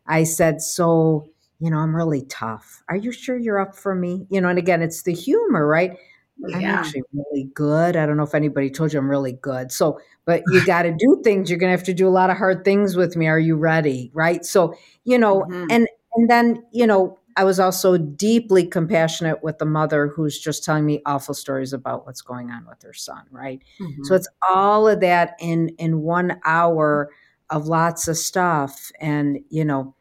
[0.06, 2.82] I said, "So, you know, I'm really tough.
[2.88, 5.96] Are you sure you're up for me?" You know, and again, it's the humor, right?
[6.38, 6.56] Yeah.
[6.56, 7.96] I'm actually really good.
[7.96, 9.70] I don't know if anybody told you I'm really good.
[9.70, 11.48] So, but you got to do things.
[11.48, 13.28] You're going to have to do a lot of hard things with me.
[13.28, 14.10] Are you ready?
[14.14, 14.44] Right?
[14.44, 15.66] So, you know, mm-hmm.
[15.70, 20.64] and and then you know, I was also deeply compassionate with the mother who's just
[20.64, 23.62] telling me awful stories about what's going on with her son, right?
[23.80, 24.04] Mm-hmm.
[24.04, 27.10] So it's all of that in in one hour
[27.50, 29.94] of lots of stuff and, you know,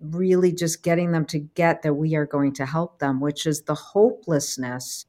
[0.00, 3.62] really just getting them to get that we are going to help them, which is
[3.62, 5.06] the hopelessness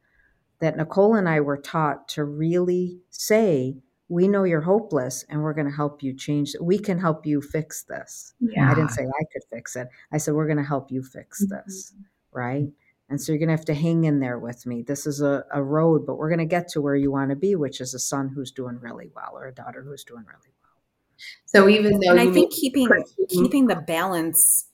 [0.60, 3.78] that Nicole and I were taught to really say
[4.10, 6.64] we know you're hopeless and we're going to help you change it.
[6.64, 8.34] We can help you fix this.
[8.40, 8.70] Yeah.
[8.70, 9.88] I didn't say I could fix it.
[10.12, 11.56] I said, we're going to help you fix mm-hmm.
[11.56, 11.94] this.
[12.32, 12.68] Right.
[13.08, 14.82] And so you're going to have to hang in there with me.
[14.82, 17.36] This is a, a road, but we're going to get to where you want to
[17.36, 20.54] be, which is a son who's doing really well or a daughter who's doing really
[20.62, 20.70] well.
[21.46, 22.88] So even though and I think keeping
[23.30, 24.70] keeping the balance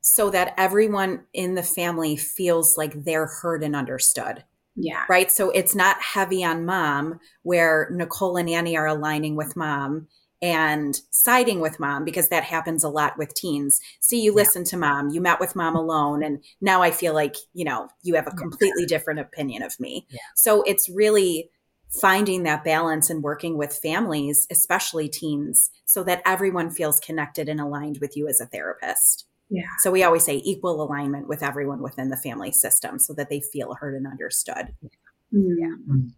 [0.00, 4.44] so that everyone in the family feels like they're heard and understood
[4.76, 5.04] Yeah.
[5.08, 5.32] Right.
[5.32, 10.08] So it's not heavy on mom where Nicole and Annie are aligning with mom
[10.42, 13.80] and siding with mom because that happens a lot with teens.
[14.00, 17.36] See, you listen to mom, you met with mom alone, and now I feel like,
[17.54, 20.06] you know, you have a completely different opinion of me.
[20.10, 20.18] Yeah.
[20.34, 21.50] So it's really
[21.88, 27.60] finding that balance and working with families, especially teens, so that everyone feels connected and
[27.60, 29.24] aligned with you as a therapist.
[29.48, 29.62] Yeah.
[29.80, 33.40] So we always say equal alignment with everyone within the family system so that they
[33.40, 34.74] feel heard and understood.
[35.30, 35.74] Yeah.
[35.88, 36.10] Mm.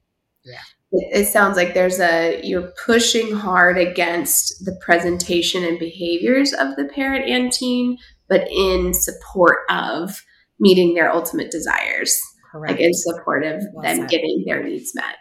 [0.93, 6.77] It, it sounds like there's a you're pushing hard against the presentation and behaviors of
[6.77, 10.23] the parent and teen, but in support of
[10.59, 12.19] meeting their ultimate desires.
[12.51, 12.73] Correct.
[12.73, 14.09] Like in support of Well them said.
[14.09, 15.17] getting their needs met.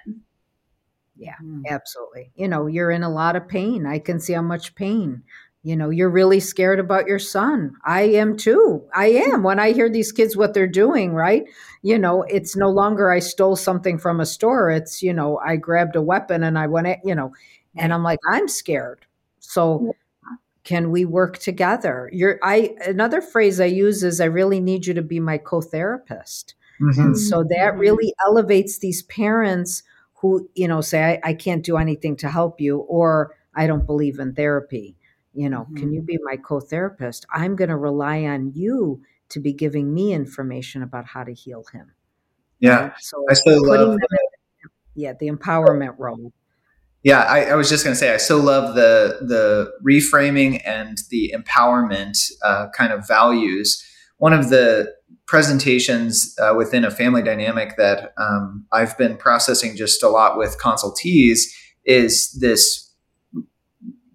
[1.18, 1.64] Yeah, Mm.
[1.68, 2.32] absolutely.
[2.36, 3.86] You know, you're in a lot of pain.
[3.86, 5.24] I can see how much pain.
[5.68, 7.76] You know, you're really scared about your son.
[7.84, 8.82] I am too.
[8.96, 9.44] I am.
[9.44, 11.44] When I hear these kids what they're doing, right?
[11.82, 14.72] You know, it's no longer I stole something from a store.
[14.72, 17.34] It's, you know, I grabbed a weapon and I went at, you know,
[17.76, 19.06] and I'm like, I'm scared.
[19.42, 19.94] So
[20.64, 22.10] can we work together?
[22.14, 26.56] You're I another phrase I use is I really need you to be my co-therapist.
[26.82, 26.98] Mhm.
[27.08, 27.80] And so that Mhm.
[27.80, 32.62] really elevates these parents who, you know, say, I, I can't do anything to help
[32.62, 34.96] you, or I don't believe in therapy.
[35.38, 37.28] You know, can you be my co therapist?
[37.32, 41.64] I'm going to rely on you to be giving me information about how to heal
[41.72, 41.92] him.
[42.60, 42.80] Yeah.
[42.80, 42.94] right?
[43.00, 44.00] So I putting love in,
[44.96, 46.34] yeah, the empowerment role.
[47.04, 50.98] Yeah, I, I was just going to say I so love the the reframing and
[51.12, 53.86] the empowerment uh, kind of values.
[54.18, 54.92] One of the
[55.28, 60.58] presentations uh, within a family dynamic that um, I've been processing just a lot with
[60.58, 61.42] consultees
[61.86, 62.92] is this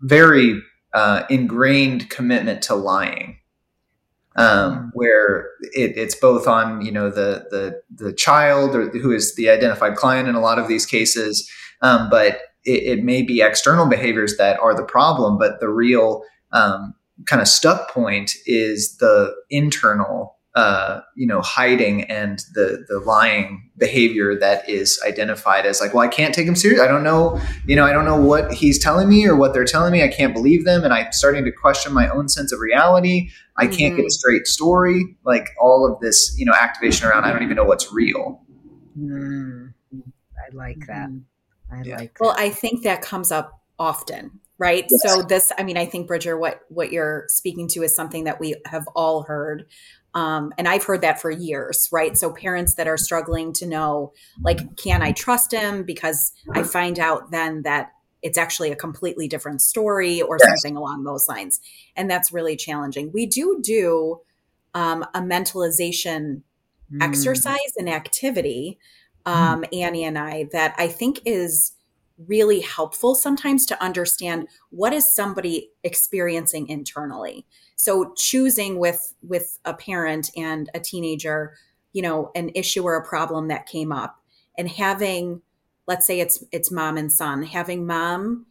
[0.01, 0.61] very
[0.95, 3.39] uh, ingrained commitment to lying.
[4.35, 9.35] Um, where it, it's both on you know the the the child or who is
[9.35, 11.51] the identified client in a lot of these cases,
[11.83, 16.23] um, but it, it, may be external behaviors that are the problem, but the real
[16.53, 16.95] um,
[17.27, 23.71] kind of stuck point is the internal, uh, you know, hiding and the the lying
[23.79, 26.81] behavior that is identified as like, well, I can't take him serious.
[26.81, 29.65] I don't know, you know, I don't know what he's telling me or what they're
[29.65, 30.03] telling me.
[30.03, 33.31] I can't believe them, and I'm starting to question my own sense of reality.
[33.57, 35.17] I can't get a straight story.
[35.25, 37.25] Like all of this, you know, activation around.
[37.25, 38.43] I don't even know what's real.
[38.99, 41.09] Mm, I like that.
[41.71, 41.97] I Yeah.
[41.97, 42.35] like Well.
[42.37, 44.87] I think that comes up often, right?
[44.89, 45.01] Yes.
[45.05, 48.41] So this, I mean, I think Bridger, what what you're speaking to is something that
[48.41, 49.67] we have all heard.
[50.15, 52.17] Um, and I've heard that for years, right?
[52.17, 55.85] So parents that are struggling to know, like, can I trust him?
[55.85, 60.49] Because I find out then that it's actually a completely different story or Yes.
[60.49, 61.61] something along those lines.
[61.97, 63.11] And that's really challenging.
[63.13, 64.21] We do do
[64.75, 66.43] um, a mentalization
[66.93, 67.03] Mm.
[67.03, 68.79] exercise and activity,
[69.25, 71.73] um, Annie and I, that I think is
[72.27, 77.47] really helpful sometimes to understand what is somebody experiencing internally.
[77.77, 81.55] So choosing with with a parent and a teenager,
[81.93, 84.17] you know, an issue or a problem that came up,
[84.57, 85.43] and having,
[85.87, 88.47] let's say it's it's mom and son, having mom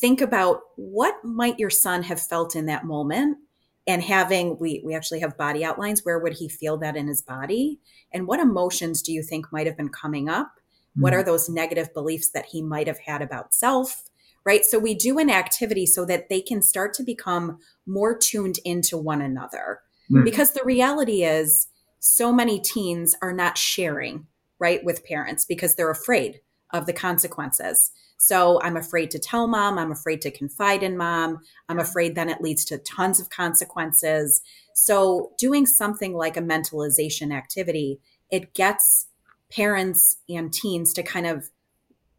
[0.00, 3.38] think about what might your son have felt in that moment
[3.86, 7.22] and having we we actually have body outlines where would he feel that in his
[7.22, 7.78] body
[8.12, 10.54] and what emotions do you think might have been coming up
[10.96, 14.02] what are those negative beliefs that he might have had about self
[14.46, 14.64] right?
[14.64, 18.98] So we do an activity so that they can start to become more tuned into
[18.98, 19.80] one another.
[20.12, 20.22] Mm.
[20.22, 24.26] because the reality is so many teens are not sharing
[24.58, 26.40] right with parents because they're afraid
[26.74, 27.90] of the consequences.
[28.18, 32.28] So i'm afraid to tell mom i'm afraid to confide in mom i'm afraid then
[32.28, 34.42] it leads to tons of consequences.
[34.74, 37.98] So doing something like a mentalization activity
[38.30, 39.06] it gets
[39.54, 41.50] parents and teens to kind of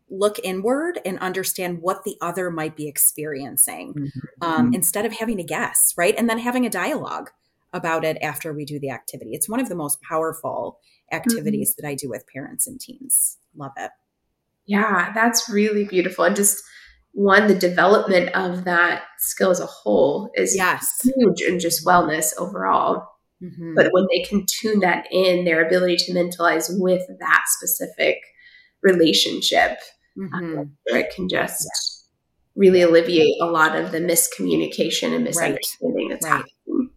[0.10, 4.12] look inward and understand what the other might be experiencing Mhm.
[4.42, 4.76] um, Mhm.
[4.76, 6.16] instead of having to guess, right?
[6.18, 7.32] And then having a dialogue
[7.74, 9.32] about it after we do the activity.
[9.34, 10.80] It's one of the most powerful
[11.12, 13.38] activities that I do with parents and teens.
[13.56, 13.92] Love it.
[14.66, 16.24] Yeah, that's really beautiful.
[16.26, 16.64] And just
[17.14, 21.02] one, the development of that skill as a whole is Yes.
[21.18, 23.08] huge in just wellness overall.
[23.42, 23.76] Mhm.
[23.76, 28.18] But when they can tune that in, their ability to mentalize with that specific
[28.82, 29.78] relationship,
[30.18, 30.70] Mhm.
[30.86, 31.68] it can just
[32.56, 36.32] really alleviate a lot of the miscommunication and misunderstanding that's Right.
[36.32, 36.92] happening.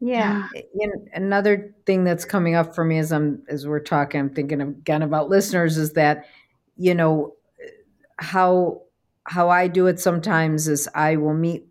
[0.00, 0.48] Yeah.
[0.74, 4.30] You know, another thing that's coming up for me as I'm as we're talking, I'm
[4.34, 6.26] thinking again about listeners is that,
[6.76, 7.36] you know,
[8.18, 8.82] how
[9.24, 11.66] how I do it sometimes is I will meet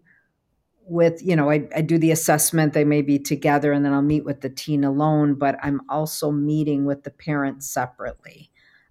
[0.85, 4.01] with you know I, I do the assessment they may be together and then i'll
[4.01, 8.49] meet with the teen alone but i'm also meeting with the parents separately.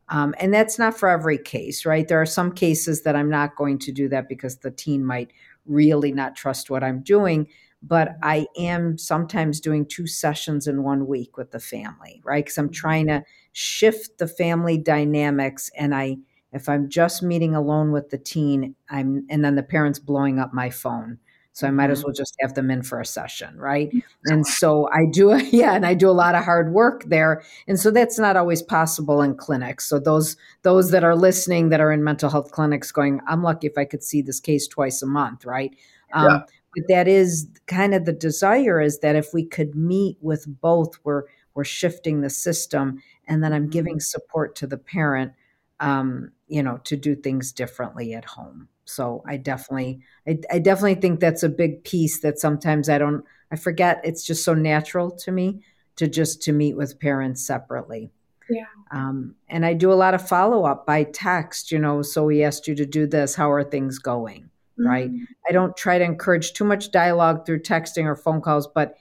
[0.09, 2.07] Um, and that's not for every case right?
[2.07, 5.32] There are some cases that i'm not going to do that because the teen might
[5.66, 7.47] really not trust what i'm doing
[7.82, 12.45] but i am sometimes doing two sessions in one week with the family right?
[12.45, 12.72] Because i'm mm-hmm.
[12.72, 13.22] trying to
[13.53, 16.16] shift the family dynamics and i
[16.53, 20.53] if i'm just meeting alone with the teen i'm and then the parents blowing up
[20.53, 21.18] my phone
[21.55, 22.09] so I might as mm-hmm.
[22.09, 23.93] well just have them in for a session, right?
[24.25, 27.79] And so I do, yeah, and I do a lot of hard work there, and
[27.79, 29.89] so that's not always possible in clinics.
[29.89, 33.67] So those those that are listening that are in mental health clinics, going, I'm lucky
[33.67, 35.75] if I could see this case twice a month, right?
[36.15, 36.41] Um, yeah.
[36.75, 40.99] But that is kind of the desire is that if we could meet with both,
[41.05, 41.25] we're
[41.55, 44.01] we're shifting the system, and then I'm giving mm-hmm.
[44.01, 45.33] support to the parent,
[45.81, 48.69] um, you know, to do things differently at home.
[48.93, 53.24] So I definitely, I, I, definitely think that's a big piece that sometimes I don't,
[53.51, 54.01] I forget.
[54.05, 55.62] It's just so natural to me
[55.97, 58.11] to just to meet with parents separately.
[58.49, 58.66] Yeah.
[58.90, 61.72] Um, and I do a lot of follow up by text.
[61.72, 63.34] You know, so we asked you to do this.
[63.34, 64.51] How are things going?
[64.78, 64.86] Mm-hmm.
[64.86, 65.11] Right.
[65.49, 68.97] I don't try to encourage too much dialogue through texting or phone calls, but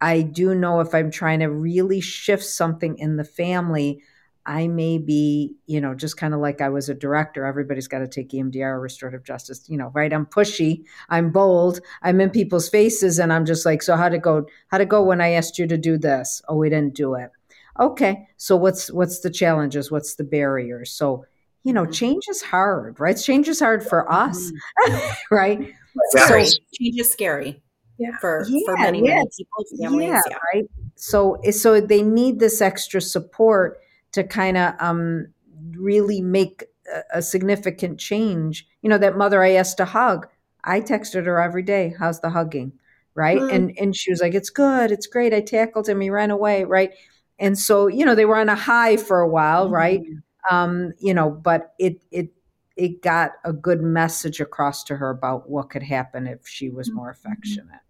[0.00, 4.02] I do know if I'm trying to really shift something in the family,
[4.46, 7.44] I may be, you know, just kind of like I was a director.
[7.44, 10.12] Everybody's got to take EMDR, restorative justice, you know, right?
[10.12, 14.18] I'm pushy, I'm bold, I'm in people's faces, and I'm just like, so how to
[14.18, 14.46] go?
[14.68, 16.40] How to go when I asked you to do this?
[16.48, 17.30] Oh, we didn't do it.
[17.78, 19.90] Okay, so what's what's the challenges?
[19.90, 20.92] What's the barriers?
[20.92, 21.26] So
[21.64, 21.92] you know, mm-hmm.
[21.92, 23.16] change is hard, right?
[23.16, 24.52] Change is hard for us,
[24.86, 25.12] mm-hmm.
[25.34, 25.74] right?
[26.12, 27.60] So change is scary.
[27.98, 28.16] Yeah.
[28.20, 30.08] For, yeah, for many, many people, families.
[30.08, 30.64] Yeah, yeah, right.
[30.96, 33.80] So, so they need this extra support
[34.12, 35.26] to kind of um,
[35.72, 38.66] really make a, a, significant change.
[38.82, 40.26] You know, that mother I asked to hug,
[40.64, 42.72] I texted her every day, how's the hugging?
[43.14, 43.40] Right.
[43.40, 43.52] Mm.
[43.52, 45.32] And and she was like, It's good, it's great.
[45.32, 46.90] I tackled him, he ran away, right?
[47.38, 49.72] And so, you know, they were on a high for a while, mm.
[49.72, 50.02] right?
[50.50, 52.30] Um, you know, but it it
[52.76, 56.92] it got a good message across to her about what could happen if she was
[56.92, 57.28] more mm-hmm.
[57.28, 57.80] affectionate.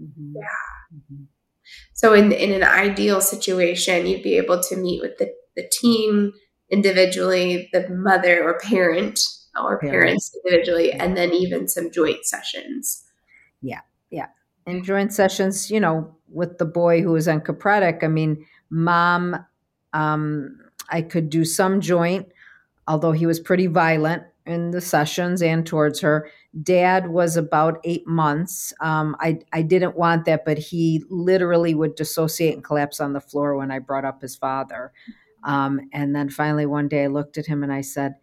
[0.00, 0.36] Mm-hmm.
[0.36, 0.94] Yeah.
[0.94, 1.24] Mm-hmm.
[1.92, 6.32] So in in an ideal situation, you'd be able to meet with the the teen
[6.70, 9.20] individually, the mother or parent
[9.60, 13.04] or parents individually, and then even some joint sessions.
[13.60, 13.80] Yeah,
[14.10, 14.26] yeah.
[14.66, 19.44] And joint sessions, you know, with the boy who was encopretic, I mean, mom,
[19.92, 20.58] um,
[20.88, 22.28] I could do some joint,
[22.86, 26.30] although he was pretty violent in the sessions and towards her.
[26.62, 28.72] Dad was about eight months.
[28.80, 33.20] Um, I, I didn't want that, but he literally would dissociate and collapse on the
[33.20, 34.92] floor when I brought up his father.
[35.44, 38.14] Um, and then finally, one day I looked at him and I said,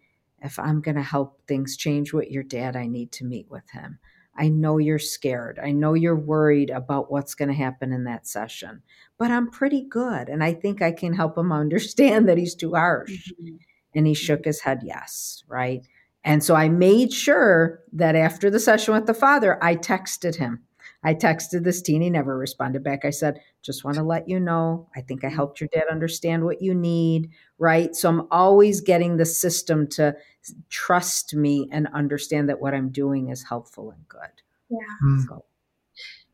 [0.42, 3.68] If I'm going to help things change with your dad, I need to meet with
[3.70, 3.98] him.
[4.36, 5.58] I know you're scared.
[5.58, 8.82] I know you're worried about what's going to happen in that session,
[9.18, 10.28] but I'm pretty good.
[10.28, 13.32] And I think I can help him understand that he's too harsh.
[13.32, 13.56] Mm-hmm.
[13.94, 15.84] And he shook his head, yes, right?
[16.22, 20.62] And so I made sure that after the session with the father, I texted him
[21.04, 22.02] I texted this teen.
[22.02, 23.04] He never responded back.
[23.04, 26.44] I said, just want to let you know, I think I helped your dad understand
[26.44, 27.94] what you need, right?
[27.94, 30.16] So I'm always getting the system to
[30.70, 34.42] trust me and understand that what I'm doing is helpful and good.
[34.70, 34.78] Yeah.
[35.04, 35.24] Mm.
[35.28, 35.44] So,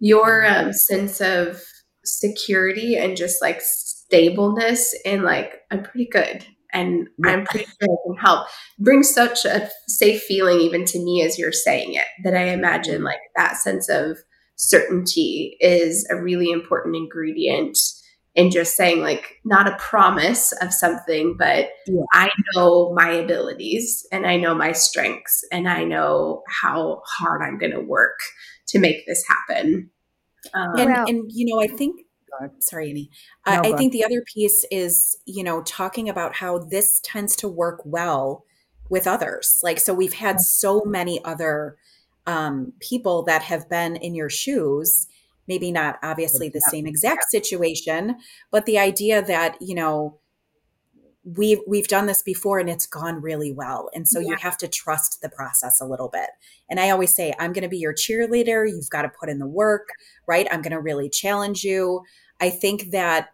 [0.01, 1.63] your um, sense of
[2.05, 7.09] security and just like stableness and like, I'm pretty good and.
[7.25, 8.49] I'm pretty sure I can help
[8.79, 13.05] brings such a safe feeling even to me as you're saying it that I imagine
[13.05, 14.19] like that sense of
[14.57, 17.77] certainty is a really important ingredient
[18.35, 22.03] in just saying like not a promise of something but yeah.
[22.13, 27.59] i know my abilities and i know my strengths and i know how hard i'm
[27.59, 28.19] going to work
[28.67, 29.91] to make this happen.
[30.53, 32.01] Um, and, well, and you know i think
[32.59, 33.11] sorry Annie.
[33.47, 37.37] No, I, I think the other piece is you know talking about how this tends
[37.37, 38.45] to work well
[38.91, 39.61] with others.
[39.63, 41.77] Like so we've had so many other
[42.27, 45.07] um, people that have been in your shoes
[45.47, 48.17] maybe not obviously the same exact situation
[48.51, 50.19] but the idea that you know
[51.25, 53.89] we've we've done this before and it's gone really well.
[53.95, 54.29] And so yeah.
[54.29, 56.29] you have to trust the process a little bit.
[56.69, 58.69] And i always say i'm going to be your cheerleader.
[58.69, 59.89] You've got to put in the work
[60.27, 60.47] right?
[60.51, 62.03] I'm going to really challenge you.
[62.41, 63.29] I think that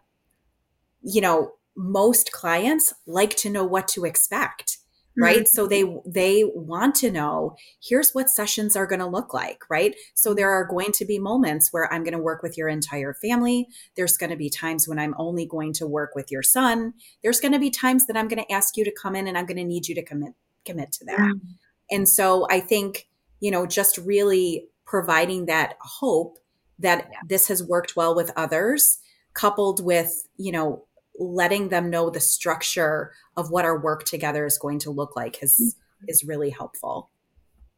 [1.03, 4.77] you know most clients like to know what to expect
[5.17, 5.45] right mm-hmm.
[5.45, 9.95] so they they want to know here's what sessions are going to look like right
[10.13, 13.13] so there are going to be moments where i'm going to work with your entire
[13.13, 16.93] family there's going to be times when i'm only going to work with your son
[17.23, 19.37] there's going to be times that i'm going to ask you to come in and
[19.37, 20.33] i'm going to need you to commit
[20.65, 21.47] commit to that mm-hmm.
[21.89, 23.07] and so i think
[23.39, 26.37] you know just really providing that hope
[26.79, 27.19] that yeah.
[27.27, 28.99] this has worked well with others
[29.33, 30.85] coupled with you know
[31.19, 35.41] letting them know the structure of what our work together is going to look like
[35.41, 36.05] is mm-hmm.
[36.07, 37.09] is really helpful.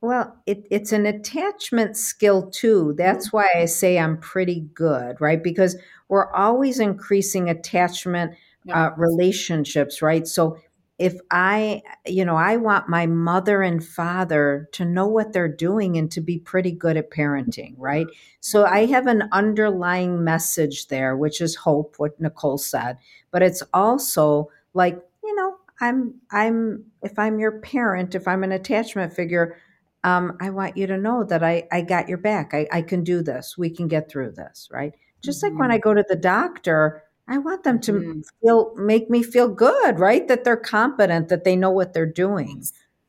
[0.02, 2.94] Well it, it's an attachment skill too.
[2.98, 3.38] That's mm-hmm.
[3.38, 5.44] why i say i'm pretty good right?
[5.44, 5.78] Because
[6.10, 8.36] we're always increasing attachment
[8.72, 10.28] uh, relationships right?
[10.28, 10.58] So
[11.00, 15.98] if I, you know, I want my mother and father to know what they're doing
[15.98, 18.06] and to be pretty good at parenting, right?
[18.42, 22.98] So I have an underlying message there, which is hope, what Nicole said,
[23.32, 28.52] but it's also like, you know, I'm, I'm, if I'm your parent, if I'm an
[28.52, 29.58] attachment figure,
[30.04, 32.54] um, I want you to know that I, I got your back.
[32.54, 33.58] I, I can do this.
[33.58, 34.94] We can get through this, right?
[35.24, 35.56] Just mm-hmm.
[35.56, 35.76] like when mm-hmm.
[35.76, 38.24] I go to the doctor, I want them to mm.
[38.42, 40.28] feel make me feel good, right?
[40.28, 42.64] That they're competent, that they know what they're doing,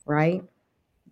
[0.07, 0.43] right?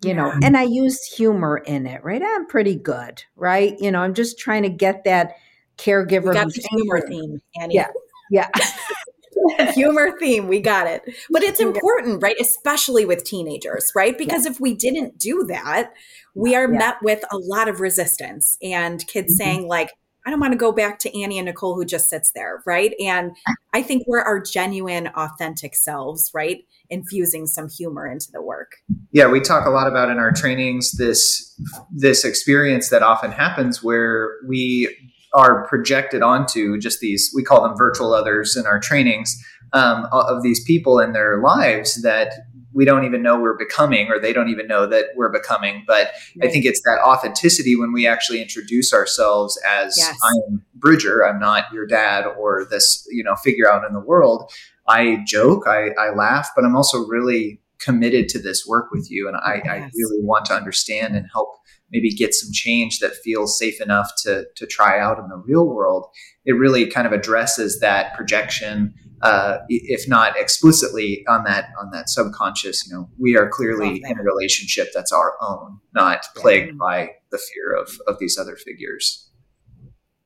[0.03, 0.13] You yeah.
[0.13, 2.21] know, and I use humor in it, right?
[2.23, 3.75] I'm pretty good, right?
[3.79, 5.35] You know, I'm just trying to get that
[5.77, 6.27] caregiver.
[6.27, 7.75] We got the humor theme, Annie.
[7.75, 7.87] Yeah,
[8.31, 8.49] yeah.
[9.73, 11.03] humor theme, we got it.
[11.29, 12.35] But it's important, right?
[12.39, 14.17] Especially with teenagers, right?
[14.17, 14.51] Because yeah.
[14.51, 15.93] if we didn't do that,
[16.35, 16.77] we are yeah.
[16.77, 19.43] met with a lot of resistance and kids mm-hmm.
[19.43, 19.91] saying like
[20.25, 22.93] I don't want to go back to Annie and Nicole who just sits there, right?
[22.99, 23.35] And
[23.73, 26.63] I think we're our genuine, authentic selves, right?
[26.89, 28.71] Infusing some humor into the work.
[29.11, 31.59] Yeah, we talk a lot about in our trainings this
[31.91, 34.95] this experience that often happens where we
[35.33, 39.35] are projected onto just these we call them virtual others in our trainings
[39.73, 42.31] um, of these people in their lives that
[42.73, 46.11] we don't even know we're becoming or they don't even know that we're becoming but
[46.37, 46.49] right.
[46.49, 50.17] i think it's that authenticity when we actually introduce ourselves as yes.
[50.23, 53.99] i am bridger i'm not your dad or this you know figure out in the
[53.99, 54.51] world
[54.87, 59.27] i joke i, I laugh but i'm also really committed to this work with you
[59.27, 59.65] and I, yes.
[59.67, 61.57] I really want to understand and help
[61.91, 65.67] maybe get some change that feels safe enough to to try out in the real
[65.67, 66.07] world
[66.45, 68.93] it really kind of addresses that projection
[69.23, 74.19] uh, if not explicitly on that on that subconscious, you know, we are clearly in
[74.19, 76.77] a relationship that's our own, not plagued yeah.
[76.79, 79.29] by the fear of of these other figures.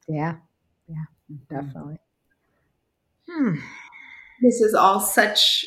[0.08, 0.38] Yeah,
[0.88, 1.06] yeah,
[1.50, 2.00] definitely.
[3.30, 3.56] Hmm.
[4.42, 5.66] This is all such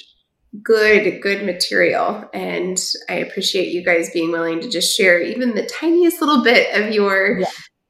[0.64, 2.76] good good material and
[3.08, 6.92] i appreciate you guys being willing to just share even the tiniest little bit of
[6.92, 7.46] your yeah.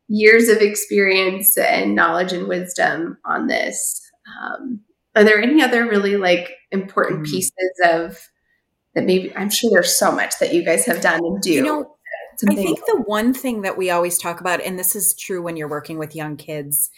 [0.08, 4.02] years of experience and knowledge and wisdom on this
[4.42, 4.80] um,
[5.14, 7.30] are there any other really like important mm.
[7.30, 8.18] pieces of
[8.94, 11.52] that maybe I'm sure there's so much that you guys have done and do.
[11.52, 11.96] You know,
[12.48, 15.56] I think the one thing that we always talk about, and this is true when
[15.56, 16.90] you're working with young kids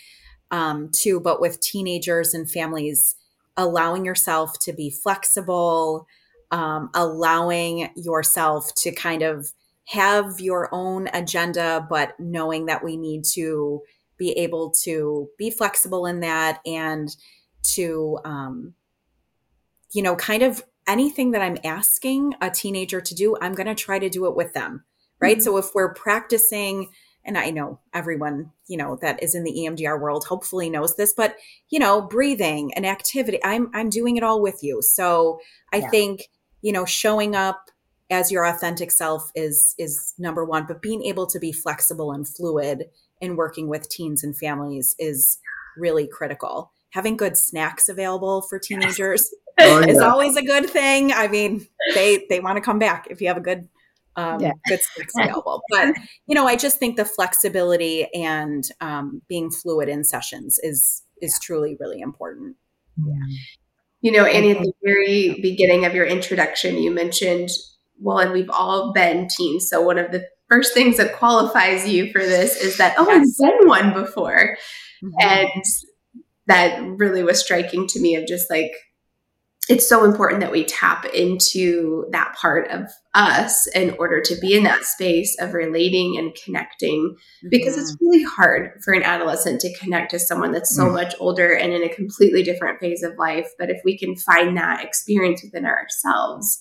[0.51, 3.17] um, too, but with teenagers and families,
[3.57, 6.07] allowing yourself to be flexible,
[6.51, 9.53] um, allowing yourself to kind of
[9.87, 13.81] have your own agenda, but knowing that we need to
[14.17, 17.17] be able to be flexible in that and
[17.63, 18.75] to, um,
[19.93, 23.75] you know, kind of anything that I'm asking a teenager to do, I'm going to
[23.75, 24.85] try to do it with them.
[25.21, 25.37] Right.
[25.37, 25.45] Mm-hmm.
[25.45, 26.91] So if we're practicing,
[27.25, 31.15] and I know everyone, you know, that is in the EMDR world hopefully knows this,
[31.17, 31.37] but
[31.71, 34.83] you know, breathing and activity, I'm I'm doing it all with you.
[34.83, 35.39] So
[35.73, 35.89] I yeah.
[35.89, 36.29] think,
[36.63, 37.71] you know, showing up
[38.11, 42.27] as your authentic self is is number one, but being able to be flexible and
[42.29, 42.87] fluid
[43.21, 45.39] in working with teens and families is
[45.77, 49.87] really critical having good snacks available for teenagers oh, yeah.
[49.87, 51.13] is always a good thing.
[51.13, 53.69] I mean, they they want to come back if you have a good
[54.17, 54.53] um, yeah.
[54.69, 55.63] good snacks available.
[55.71, 61.03] But you know, I just think the flexibility and um, being fluid in sessions is
[61.21, 62.57] is truly really important.
[62.97, 63.15] Yeah.
[64.03, 67.51] You know, Annie, at the very beginning of your introduction, you mentioned,
[68.01, 69.71] well, and we've all been teens.
[69.71, 73.41] So one of the first things that qualifies you for this is that, oh, yes.
[73.41, 74.59] I've been one before.
[75.05, 75.15] Mm-hmm.
[75.21, 75.65] And
[76.47, 78.73] that really was striking to me of just like
[79.69, 84.57] it's so important that we tap into that part of us in order to be
[84.57, 87.15] in that space of relating and connecting
[87.49, 87.83] because mm-hmm.
[87.83, 91.55] it's really hard for an adolescent to connect to someone that's so mm much older
[91.55, 95.43] and in a completely different phase of life but if we can find that experience
[95.43, 96.61] within ourselves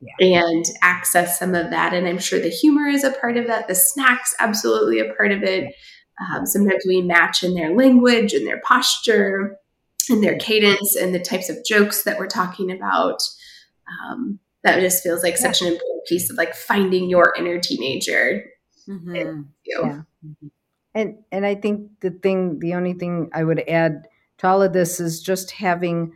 [0.00, 0.42] yeah.
[0.42, 3.68] and access some of that and i'm sure the humor is a part of that
[3.68, 5.72] the snacks absolutely a part of it
[6.20, 9.56] um, sometimes we match in their language and their posture
[10.10, 13.22] and their cadence and the types of jokes that we're talking about.
[14.04, 15.52] Um, that just feels like yeah.
[15.52, 18.44] such an important piece of like finding your inner teenager.
[18.88, 19.14] Mm-hmm.
[19.14, 20.48] And, you yeah.
[20.94, 24.08] and and I think the thing, the only thing I would add
[24.38, 26.12] to all of this is just having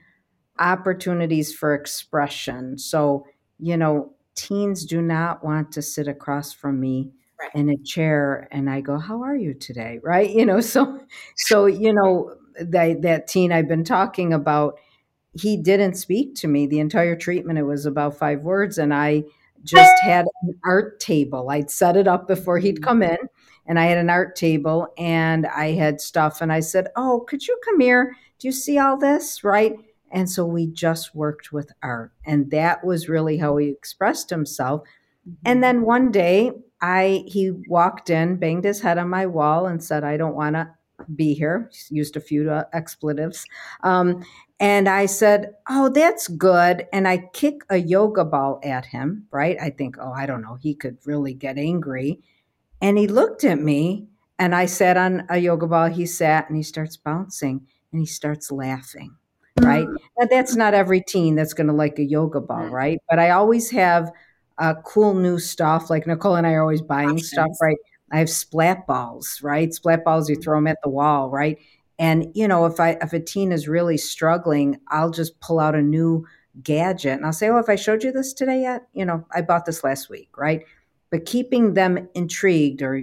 [0.58, 2.78] opportunities for expression.
[2.78, 3.26] So
[3.58, 7.54] you know, teens do not want to sit across from me right.
[7.54, 10.30] in a chair and I go, "How are you today?" Right?
[10.30, 11.00] You know, so
[11.36, 14.78] so you know that that teen I've been talking about,
[15.32, 17.58] he didn't speak to me the entire treatment.
[17.58, 19.24] It was about five words, and I
[19.64, 21.50] just had an art table.
[21.50, 22.84] I'd set it up before he'd mm-hmm.
[22.84, 23.18] come in,
[23.66, 27.46] and I had an art table and I had stuff, and I said, "Oh, could
[27.46, 28.16] you come here?
[28.38, 29.76] Do you see all this?" Right?
[30.12, 32.12] And so we just worked with art.
[32.26, 34.82] And that was really how he expressed himself.
[35.44, 35.60] And mm-hmm.
[35.62, 36.52] then one day
[36.82, 40.56] I he walked in, banged his head on my wall and said, I don't want
[40.56, 40.68] to
[41.14, 41.70] be here.
[41.88, 43.46] Used a few uh, expletives.
[43.82, 44.24] Um,
[44.60, 46.86] and I said, Oh, that's good.
[46.92, 49.56] And I kick a yoga ball at him, right?
[49.60, 52.20] I think, oh, I don't know, he could really get angry.
[52.80, 54.08] And he looked at me
[54.38, 55.88] and I sat on a yoga ball.
[55.88, 59.16] He sat and he starts bouncing and he starts laughing
[59.60, 59.86] right?
[59.86, 60.24] Mm-hmm.
[60.30, 62.74] that's not every teen that's going to like a yoga ball, mm-hmm.
[62.74, 62.98] right?
[63.08, 64.10] But I always have
[64.62, 65.90] uh, cool new stuff.
[65.90, 67.30] Like Nicole and I are always buying Options.
[67.30, 67.76] stuff, right?
[68.12, 69.74] I have splat balls, right?
[69.74, 70.42] Splat balls, you mm-hmm.
[70.42, 71.58] throw them at the wall, right?
[71.98, 75.74] And you know, if I if a teen is really struggling, I'll just pull out
[75.74, 76.24] a new
[76.62, 78.86] gadget and I'll say, "Oh, if I showed you this today yet?
[78.92, 80.64] You know, I bought this last week, right?"
[81.10, 83.02] But keeping them intrigued or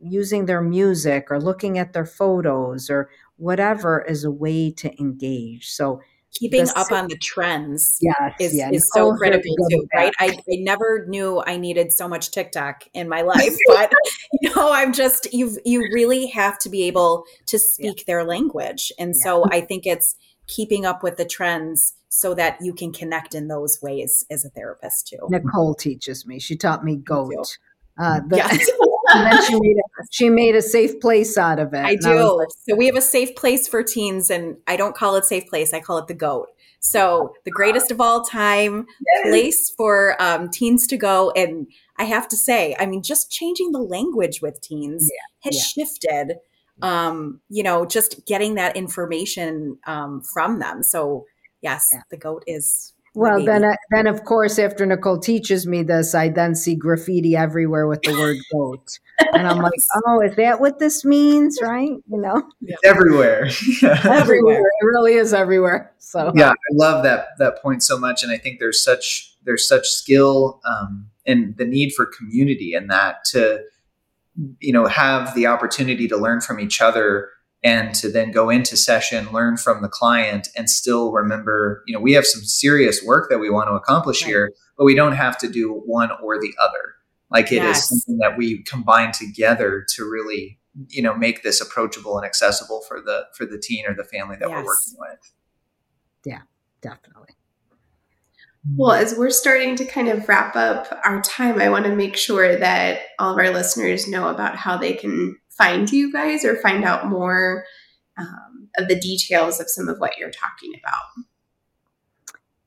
[0.00, 5.70] using their music or looking at their photos or whatever is a way to engage.
[5.70, 6.00] So
[6.32, 8.70] keeping the, up on the trends yes, is, yeah.
[8.70, 10.12] is so critical too, right?
[10.18, 13.92] I, I never knew I needed so much TikTok in my life, but
[14.40, 18.04] you know, I'm just you you really have to be able to speak yeah.
[18.06, 18.92] their language.
[18.98, 19.24] And yeah.
[19.24, 20.16] so I think it's
[20.46, 24.48] keeping up with the trends so that you can connect in those ways as a
[24.50, 25.18] therapist too.
[25.28, 26.38] Nicole teaches me.
[26.38, 27.58] She taught me goat.
[28.00, 28.70] Uh, the, yes.
[29.14, 31.84] and then she made, a, she made a safe place out of it.
[31.84, 32.10] I do.
[32.10, 35.24] I like, so we have a safe place for teens, and I don't call it
[35.24, 35.72] safe place.
[35.72, 36.48] I call it the goat.
[36.80, 39.26] So the greatest of all time yes.
[39.26, 41.32] place for um, teens to go.
[41.32, 41.66] And
[41.98, 45.50] I have to say, I mean, just changing the language with teens yeah.
[45.50, 45.84] has yeah.
[45.84, 46.36] shifted.
[46.80, 50.84] Um, you know, just getting that information um, from them.
[50.84, 51.24] So
[51.60, 52.02] yes, yeah.
[52.08, 56.28] the goat is well, then, uh, then of course, after Nicole teaches me this, I
[56.28, 58.98] then see graffiti everywhere with the word goat,
[59.32, 59.72] and I'm like,
[60.06, 61.90] "Oh, is that what this means?" Right?
[61.90, 62.42] You know,
[62.84, 63.48] everywhere,
[63.82, 64.60] everywhere.
[64.60, 65.92] It really is everywhere.
[65.98, 66.32] So.
[66.34, 69.88] Yeah, I love that that point so much, and I think there's such there's such
[69.88, 73.62] skill um, and the need for community in that to
[74.60, 77.30] you know have the opportunity to learn from each other
[77.64, 82.00] and to then go into session, learn from the client, and still remember, you know,
[82.00, 84.28] we have some serious work that we want to accomplish right.
[84.28, 86.94] here, but we don't have to do one or the other.
[87.30, 87.78] Like it yes.
[87.78, 92.82] is something that we combine together to really, you know, make this approachable and accessible
[92.86, 94.56] for the for the teen or the family that yes.
[94.56, 95.32] we're working with.
[96.24, 96.40] Yeah,
[96.80, 97.34] definitely.
[98.76, 102.16] Well, as we're starting to kind of wrap up our time, I want to make
[102.16, 106.56] sure that all of our listeners know about how they can find you guys or
[106.56, 107.64] find out more
[108.16, 111.02] um, of the details of some of what you're talking about?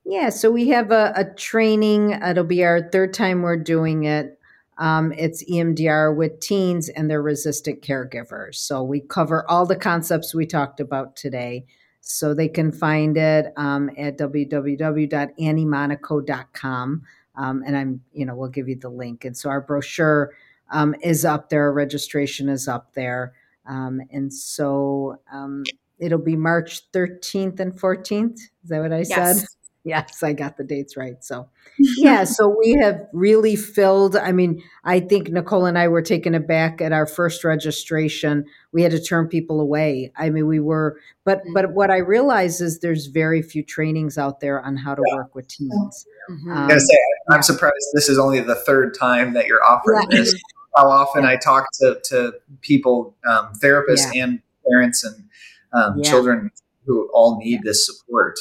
[0.05, 2.11] Yeah, so we have a, a training.
[2.11, 4.37] It'll be our third time we're doing it.
[4.77, 8.55] Um, it's EMDR with teens and their resistant caregivers.
[8.55, 11.65] So we cover all the concepts we talked about today.
[12.01, 17.01] So they can find it um, at www.anniemonaco.com.
[17.35, 19.23] Um, and I'm, you know, we'll give you the link.
[19.23, 20.33] And so our brochure
[20.71, 21.71] um, is up there.
[21.71, 23.33] Registration is up there.
[23.67, 25.63] Um, and so um,
[25.99, 28.35] it'll be March 13th and 14th.
[28.35, 29.39] Is that what I yes.
[29.39, 29.47] said?
[29.83, 31.23] Yes, I got the dates right.
[31.23, 31.49] So,
[31.97, 34.15] yeah, so we have really filled.
[34.15, 38.45] I mean, I think Nicole and I were taken aback at our first registration.
[38.71, 40.11] We had to turn people away.
[40.15, 44.39] I mean, we were, but but what I realize is there's very few trainings out
[44.39, 45.15] there on how to yeah.
[45.15, 46.05] work with teens.
[46.29, 46.51] Mm-hmm.
[46.51, 46.97] Um, I gotta say,
[47.31, 50.17] I'm surprised this is only the third time that you're offering yeah.
[50.19, 50.35] this
[50.75, 54.23] how often I talk to, to people, um, therapists yeah.
[54.23, 55.25] and parents and
[55.73, 56.09] um, yeah.
[56.09, 56.51] children
[56.85, 58.37] who all need this support.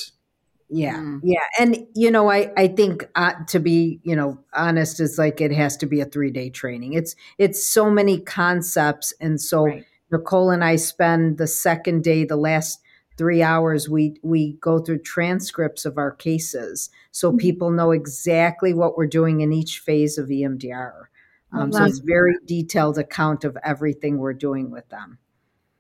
[0.72, 1.20] Yeah, mm.
[1.24, 5.40] yeah, and you know, I I think uh, to be you know honest, is like
[5.40, 6.92] it has to be a three day training.
[6.92, 9.84] It's it's so many concepts, and so right.
[10.12, 12.78] Nicole and I spend the second day, the last
[13.18, 17.38] three hours we we go through transcripts of our cases so mm-hmm.
[17.38, 21.04] people know exactly what we're doing in each phase of EMDR.
[21.52, 25.18] Um, so it's very detailed account of everything we're doing with them.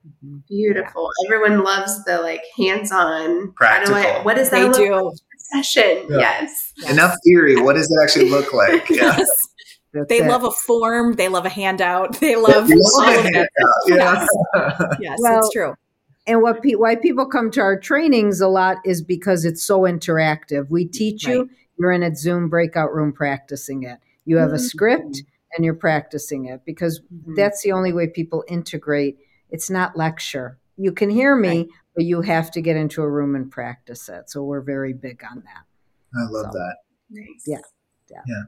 [0.06, 0.38] Mm-hmm.
[0.48, 1.10] Beautiful.
[1.22, 1.34] Yeah.
[1.34, 3.52] Everyone loves the like hands-on.
[3.52, 3.96] Practical.
[3.96, 5.12] I, what does that they do.
[5.36, 6.06] session?
[6.08, 6.18] Yeah.
[6.18, 6.72] Yes.
[6.76, 6.90] yes.
[6.90, 7.60] Enough theory.
[7.60, 8.88] What does it actually look like?
[8.90, 9.28] yes.
[10.08, 10.26] they it.
[10.26, 11.14] love a form.
[11.14, 12.18] They love a handout.
[12.20, 13.48] They love, yeah, all of it.
[13.86, 14.28] Yes,
[15.00, 15.74] yes well, it's true.
[16.26, 19.80] And what pe- why people come to our trainings a lot is because it's so
[19.80, 20.70] interactive.
[20.70, 21.34] We teach right.
[21.34, 21.50] you.
[21.78, 23.98] You're in a Zoom breakout room practicing it.
[24.24, 24.56] You have mm-hmm.
[24.56, 25.22] a script
[25.56, 27.34] and you're practicing it because mm-hmm.
[27.34, 29.18] that's the only way people integrate.
[29.50, 30.58] It's not lecture.
[30.76, 31.68] You can hear me, right.
[31.94, 34.30] but you have to get into a room and practice it.
[34.30, 35.64] So we're very big on that.
[36.18, 36.76] I love so, that.
[37.10, 37.44] Nice.
[37.46, 37.58] Yeah.
[38.10, 38.22] Yeah.
[38.26, 38.42] Yeah.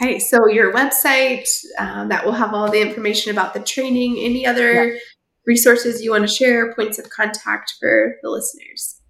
[0.00, 1.48] Okay, so your website
[1.78, 4.16] uh, that will have all the information about the training.
[4.18, 4.98] Any other yeah.
[5.44, 6.72] resources you want to share?
[6.74, 9.00] Points of contact for the listeners.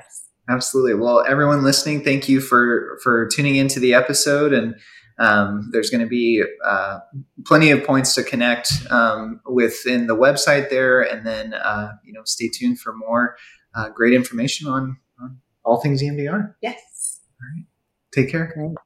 [0.49, 0.95] absolutely.
[0.95, 4.75] Well, everyone listening, thank you for for tuning into the episode and
[5.19, 6.99] um, there's going to be uh,
[7.47, 12.23] plenty of points to connect um, within the website there, and then uh, you know
[12.25, 13.37] stay tuned for more
[13.75, 16.55] uh, great information on, on all things EMDR.
[16.61, 17.21] Yes.
[17.41, 17.67] All right.
[18.13, 18.53] Take care.
[18.55, 18.77] Great.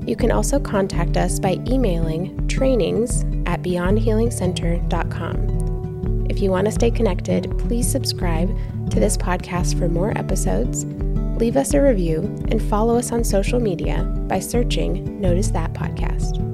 [0.07, 6.27] You can also contact us by emailing trainings at beyondhealingcenter.com.
[6.29, 8.57] If you want to stay connected, please subscribe
[8.89, 10.85] to this podcast for more episodes,
[11.41, 12.19] leave us a review,
[12.49, 16.50] and follow us on social media by searching Notice That Podcast.